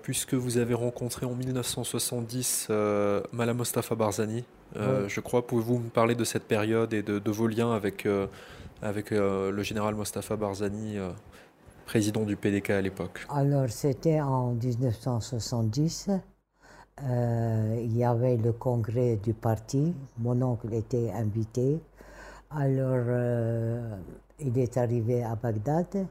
Puisque 0.02 0.34
vous 0.34 0.58
avez 0.58 0.74
rencontré 0.74 1.26
en 1.26 1.34
1970 1.34 2.68
Mala 3.32 3.54
Mostafa 3.54 3.94
Barzani, 3.94 4.44
euh, 4.76 5.08
je 5.08 5.20
crois. 5.20 5.46
Pouvez-vous 5.46 5.78
me 5.78 5.88
parler 5.88 6.14
de 6.14 6.24
cette 6.24 6.44
période 6.44 6.92
et 6.92 7.02
de, 7.02 7.30
vos 7.30 7.46
liens 7.46 7.72
avec, 7.72 8.06
euh, 8.06 8.26
avec 8.82 9.12
euh, 9.12 9.50
le 9.50 9.62
général 9.62 9.94
Mostafa 9.94 10.36
Barzani, 10.36 10.96
président 11.84 12.24
du 12.24 12.36
PDK 12.36 12.70
à 12.70 12.80
l'époque? 12.80 13.26
Alors, 13.28 13.68
c'était 13.68 14.20
en 14.20 14.52
1970. 14.52 16.10
il 17.02 17.96
y 17.96 18.04
avait 18.04 18.36
le 18.36 18.52
congrès 18.52 19.16
du 19.16 19.34
parti. 19.34 19.94
Mon 20.18 20.40
oncle 20.42 20.72
était 20.72 21.10
invité. 21.12 21.80
Alors, 22.50 23.06
il 24.38 24.58
est 24.58 24.76
arrivé 24.76 25.22
à 25.24 25.36
Bagdad. 25.36 26.06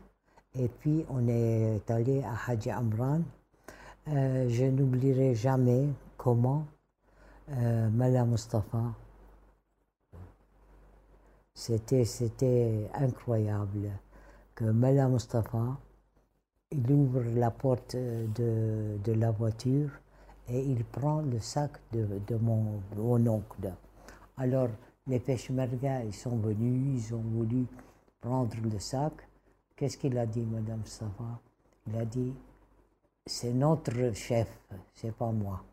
Et 0.58 0.70
puis, 0.70 1.06
on 1.10 1.28
est 1.28 1.90
allé 1.90 2.24
à 2.24 2.52
Haji 2.52 2.72
Amran. 2.72 3.22
Je 4.08 4.66
n'oublierai 4.66 5.36
jamais 5.36 5.88
comment 6.18 6.66
euh, 7.52 7.90
Mala 7.90 8.26
Mustafa. 8.26 8.94
C'était, 11.54 12.06
c'était 12.06 12.90
incroyable 12.94 13.92
que 14.56 14.66
Mala 14.66 15.08
Mustafa, 15.08 15.78
il 16.72 16.92
ouvre 16.92 17.22
la 17.36 17.52
porte 17.52 17.96
de, 17.96 18.98
de, 19.04 19.12
la 19.14 19.32
voiture 19.32 19.90
et 20.50 20.60
il 20.60 20.84
prend 20.84 21.22
le 21.22 21.40
sac 21.40 21.72
de, 21.92 22.20
de 22.28 22.36
mon, 22.36 22.82
oncle. 23.28 23.74
Alors, 24.38 24.70
les 25.08 25.20
pêchmergas, 25.20 26.04
ils 26.04 26.14
sont 26.14 26.38
venus, 26.38 27.08
ils 27.10 27.14
ont 27.16 27.22
voulu 27.22 27.66
prendre 28.20 28.56
le 28.64 28.80
sac. 28.80 29.14
Qu'est-ce 29.76 29.98
qu'il 29.98 30.18
a 30.18 30.26
dit, 30.26 30.46
Madame 30.46 30.80
Mustafa 30.80 31.40
Il 31.88 31.96
a 31.96 32.06
dit, 32.06 32.34
c'est 33.28 33.54
notre 33.54 34.14
chef, 34.14 34.48
c'est 34.94 35.14
pas 35.16 35.32
moi. 35.32 35.64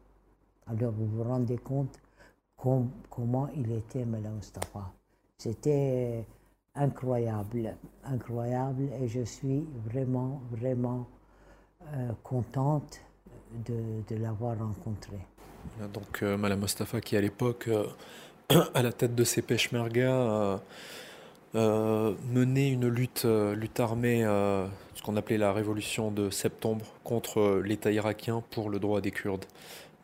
Alors 0.67 0.93
vous 0.93 1.07
vous 1.07 1.25
rendez 1.25 1.59
compte 1.59 2.01
comment 2.57 3.49
il 3.55 3.73
était, 3.73 4.05
Madame 4.05 4.37
Mustafa. 4.37 4.91
C'était 5.37 6.25
incroyable, 6.75 7.75
incroyable, 8.05 8.89
et 9.01 9.09
je 9.09 9.23
suis 9.23 9.67
vraiment, 9.87 10.41
vraiment 10.51 11.07
euh, 11.95 12.13
contente 12.23 13.01
de, 13.67 14.17
l'avoir 14.17 14.59
rencontré. 14.59 15.19
Donc 15.93 16.23
euh, 16.23 16.39
Madame 16.39 16.65
qui 17.05 17.17
à 17.17 17.21
l'époque, 17.21 17.69
euh, 17.69 17.87
à 18.75 18.83
la 18.83 18.93
tête 18.93 19.15
de 19.15 19.25
ses 19.25 19.43
pêches-mergas, 21.53 22.15
menait 22.33 22.71
une 22.71 22.89
lutte, 22.89 23.25
lutte 23.25 23.81
armée, 23.81 24.23
ce 24.23 25.03
qu'on 25.03 25.17
appelait 25.17 25.39
la 25.39 25.53
révolution 25.53 26.11
de 26.11 26.31
septembre, 26.31 26.87
contre 27.05 27.61
l'État 27.65 27.91
irakien 27.91 28.43
pour 28.51 28.71
le 28.71 28.79
droit 28.79 29.01
des 29.01 29.11
Kurdes. 29.11 29.45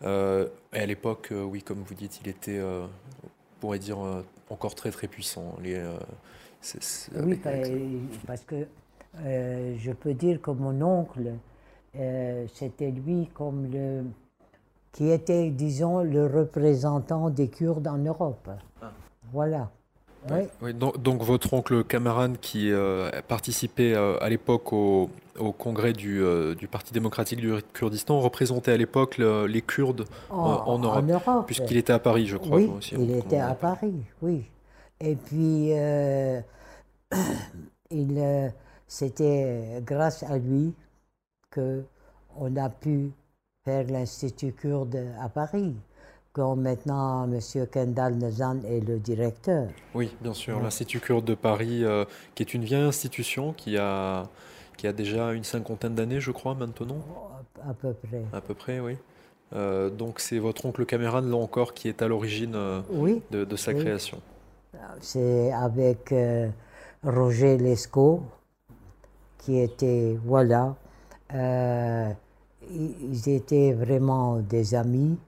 Euh, 0.02 0.46
et 0.72 0.78
à 0.78 0.87
l'époque, 0.87 1.28
euh, 1.32 1.42
oui, 1.42 1.62
comme 1.62 1.82
vous 1.82 1.94
dites, 1.94 2.20
il 2.22 2.28
était, 2.28 2.58
euh, 2.58 2.87
on 3.24 3.61
pourrait 3.61 3.78
dire, 3.78 3.98
encore 4.50 4.74
très 4.74 4.90
très 4.90 5.08
puissant. 5.08 5.56
Les, 5.62 5.82
oui, 7.16 7.40
parce 8.26 8.42
que 8.44 8.66
je 9.16 9.92
peux 9.92 10.14
dire 10.14 10.40
que 10.40 10.50
mon 10.50 10.80
oncle, 10.82 11.32
c'était 12.54 12.90
lui 12.90 13.28
comme 13.34 13.70
le, 13.70 14.04
qui 14.92 15.11
était, 15.11 15.50
disons, 15.50 16.02
le 16.02 16.26
représentant 16.26 17.30
des 17.30 17.48
Kurdes 17.48 17.88
en 17.88 17.98
Europe. 17.98 18.48
Ah. 18.80 18.92
Voilà. 19.32 19.70
Oui. 20.31 20.74
donc, 20.74 21.22
votre 21.22 21.54
oncle 21.54 21.85
Cameron, 21.85 22.35
qui 22.40 22.70
euh, 22.72 23.11
participait 23.26 23.94
euh, 23.94 24.18
à 24.20 24.28
l'époque 24.28 24.72
au, 24.72 25.11
congrès 25.59 25.92
euh, 26.04 26.54
du, 26.54 26.68
Parti 26.68 26.92
démocratique 26.92 27.40
du 27.40 27.52
Kurdistan, 27.72 28.20
représentait 28.20 28.72
à 28.72 28.76
l'époque 28.76 29.18
les 29.18 29.62
Kurdes 29.62 30.07
en, 30.31 30.78
Europe, 30.78 31.46
puisqu'il 31.46 31.76
était 31.76 31.92
à 31.92 31.98
Paris, 31.98 32.26
je 32.26 32.37
crois. 32.37 32.59
Oui, 32.59 32.70
il 32.92 33.12
était 33.12 33.38
à 33.38 33.54
Paris, 33.54 33.94
oui. 34.22 34.44
Et 35.00 35.14
puis, 35.16 35.70
il, 37.90 38.52
c'était 38.87 39.83
grâce 39.85 40.22
à 40.24 40.38
lui 40.38 40.74
que 41.50 41.85
on 42.37 42.57
a 42.57 42.68
pu 42.68 43.12
faire 43.64 43.87
l'Institut 43.88 44.52
kurde 44.52 44.98
à 45.20 45.28
Paris 45.28 45.74
maintenant 46.57 47.24
M. 47.24 47.66
Kendall 47.70 48.14
Nazan 48.14 48.61
est 48.64 48.81
le 48.81 48.98
directeur. 48.98 49.68
Oui, 49.94 50.14
bien 50.20 50.35
sûr, 50.35 50.61
l'Institut 50.61 51.01
kurde 51.01 51.24
de 51.24 51.35
Paris, 51.35 51.85
euh, 51.85 52.05
qui 52.35 52.42
est 52.42 52.55
une 52.55 52.64
vieille 52.64 52.83
institution 52.83 53.53
qui 53.53 53.77
a, 53.77 54.29
qui 54.77 54.87
a 54.87 54.92
déjà 54.92 55.33
une 55.33 55.44
cinquantaine 55.44 55.94
d'années, 55.94 56.20
je 56.20 56.31
crois, 56.31 56.55
maintenant. 56.55 56.98
À 57.68 57.74
peu 57.74 57.92
près. 57.92 58.24
À 58.33 58.40
peu 58.40 58.55
près, 58.55 58.81
oui. 58.81 58.96
Euh, 59.55 59.88
donc 59.88 60.20
c'est 60.20 60.38
votre 60.38 60.66
oncle 60.66 60.85
Cameron, 60.85 61.22
là 61.22 61.37
encore, 61.37 61.74
qui 61.74 61.88
est 61.88 62.03
à 62.03 62.09
l'origine 62.09 62.55
euh, 62.55 62.81
de, 63.31 63.57
sa 63.57 63.74
création. 63.74 64.20
C'est 65.01 65.53
avec 65.53 66.14
Roger 67.03 67.57
Lescaut, 67.57 68.22
qui 69.38 69.59
était, 69.59 70.18
voilà, 70.24 70.77
ils 72.70 73.29
étaient 73.29 73.72
vraiment 73.72 74.37
des 74.37 74.74
amis. 74.74 75.18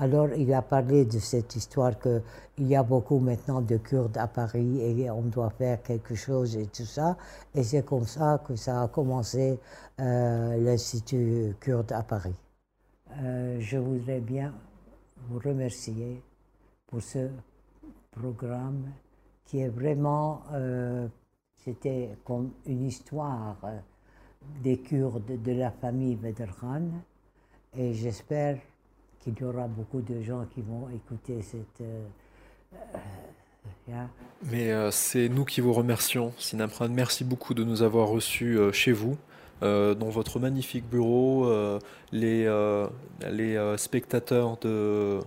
Alors 0.00 0.28
il 0.36 0.52
a 0.54 0.62
parlé 0.62 1.06
de 1.06 1.18
cette 1.18 1.56
histoire 1.56 1.98
qu'il 1.98 2.22
y 2.68 2.76
a 2.76 2.84
beaucoup 2.84 3.18
maintenant 3.18 3.60
de 3.60 3.78
Kurdes 3.78 4.16
à 4.16 4.28
Paris 4.28 4.80
et 4.80 5.10
on 5.10 5.22
doit 5.22 5.50
faire 5.50 5.82
quelque 5.82 6.14
chose 6.14 6.56
et 6.56 6.66
tout 6.66 6.84
ça. 6.84 7.16
Et 7.52 7.64
c'est 7.64 7.84
comme 7.84 8.04
ça 8.04 8.40
que 8.46 8.54
ça 8.54 8.82
a 8.82 8.88
commencé 8.88 9.58
euh, 9.98 10.56
l'Institut 10.58 11.56
kurde 11.58 11.90
à 11.90 12.04
Paris. 12.04 12.36
Euh, 13.20 13.58
je 13.58 13.76
voudrais 13.76 14.20
bien 14.20 14.54
vous 15.28 15.40
remercier 15.40 16.22
pour 16.86 17.02
ce 17.02 17.28
programme 18.12 18.92
qui 19.46 19.58
est 19.62 19.68
vraiment, 19.68 20.42
euh, 20.52 21.08
c'était 21.56 22.16
comme 22.24 22.52
une 22.66 22.86
histoire 22.86 23.56
des 24.62 24.78
Kurdes 24.78 25.42
de 25.42 25.52
la 25.52 25.72
famille 25.72 26.14
Vedrkhan. 26.14 26.82
Et 27.76 27.94
j'espère 27.94 28.58
qu'il 29.22 29.34
y 29.40 29.44
aura 29.44 29.66
beaucoup 29.66 30.00
de 30.00 30.22
gens 30.22 30.44
qui 30.54 30.62
vont 30.62 30.88
écouter 30.94 31.42
cette. 31.42 31.80
Euh, 31.80 32.04
euh, 33.90 34.04
Mais 34.50 34.70
euh, 34.70 34.90
c'est 34.90 35.28
nous 35.28 35.44
qui 35.44 35.60
vous 35.60 35.72
remercions, 35.72 36.32
Sinapran. 36.38 36.88
Merci 36.88 37.24
beaucoup 37.24 37.54
de 37.54 37.64
nous 37.64 37.82
avoir 37.82 38.08
reçus 38.08 38.58
chez 38.72 38.92
vous. 38.92 39.16
dans 39.60 40.10
votre 40.10 40.38
magnifique 40.38 40.88
bureau, 40.88 41.50
les, 42.12 42.46
les 43.30 43.74
spectateurs 43.76 44.56
de, 44.58 45.18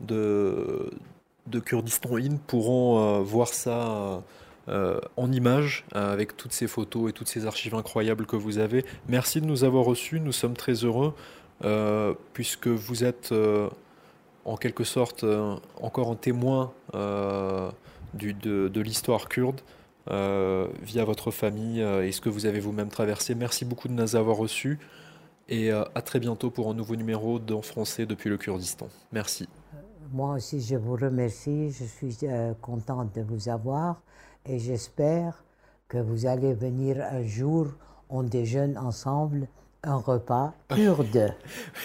de, 0.00 0.90
de, 1.46 1.60
Kurdistan 1.60 2.16
In 2.16 2.36
pourront 2.46 3.22
voir 3.22 3.48
ça 3.48 4.22
en 4.68 5.32
images 5.32 5.86
avec 5.92 6.36
toutes 6.36 6.52
ces 6.52 6.66
photos 6.66 7.10
et 7.10 7.12
toutes 7.12 7.28
ces 7.28 7.46
archives 7.46 7.74
incroyables 7.74 8.26
que 8.26 8.36
vous 8.36 8.58
avez. 8.58 8.84
Merci 9.08 9.40
de 9.40 9.46
nous 9.46 9.64
avoir 9.64 9.84
reçus, 9.84 10.20
nous 10.20 10.32
sommes 10.32 10.56
très 10.56 10.84
heureux. 10.84 11.14
Euh, 11.64 12.14
puisque 12.32 12.66
vous 12.66 13.04
êtes 13.04 13.30
euh, 13.30 13.68
en 14.44 14.56
quelque 14.56 14.82
sorte 14.82 15.22
euh, 15.22 15.54
encore 15.80 16.10
un 16.10 16.16
témoin 16.16 16.72
de, 16.92 18.80
l'histoire 18.80 19.28
kurde 19.28 19.60
via 20.08 21.04
votre 21.04 21.30
famille 21.30 21.80
et 21.80 22.10
ce 22.10 22.20
que 22.20 22.28
vous 22.28 22.46
avez 22.46 22.58
vous-même 22.58 22.88
traversé. 22.88 23.34
Merci 23.34 23.64
beaucoup 23.64 23.88
de 23.88 23.92
nous 23.92 24.16
avoir 24.16 24.36
reçus 24.36 24.78
et 25.48 25.70
à 25.70 26.02
très 26.02 26.18
bientôt 26.18 26.50
pour 26.50 26.68
un 26.68 26.74
nouveau 26.74 26.96
numéro 26.96 27.38
d'En 27.38 27.62
français 27.62 28.06
depuis 28.06 28.28
le 28.28 28.36
Kurdistan. 28.36 28.88
Merci. 29.12 29.48
Moi 30.12 30.34
aussi, 30.34 30.60
je 30.60 30.76
vous 30.76 30.96
remercie. 30.96 31.70
Je 31.70 31.84
suis 31.84 32.18
contente 32.60 33.14
de 33.14 33.22
vous 33.22 33.48
avoir 33.48 34.02
et 34.44 34.58
j'espère 34.58 35.44
que 35.88 35.98
vous 35.98 36.26
allez 36.26 36.52
venir 36.52 37.02
un 37.10 37.22
jour, 37.22 37.68
on 38.10 38.22
déjeune 38.22 38.76
ensemble 38.76 39.46
un 39.84 39.96
repas 39.96 40.54
kurde. 40.68 41.34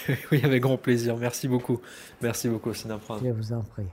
oui, 0.32 0.40
avec 0.44 0.62
grand 0.62 0.76
plaisir. 0.76 1.16
Merci 1.16 1.48
beaucoup. 1.48 1.80
Merci 2.22 2.48
beaucoup, 2.48 2.72
Sinapran. 2.72 3.18
Je 3.22 3.30
vous 3.30 3.52
en 3.52 3.62
prie. 3.62 3.86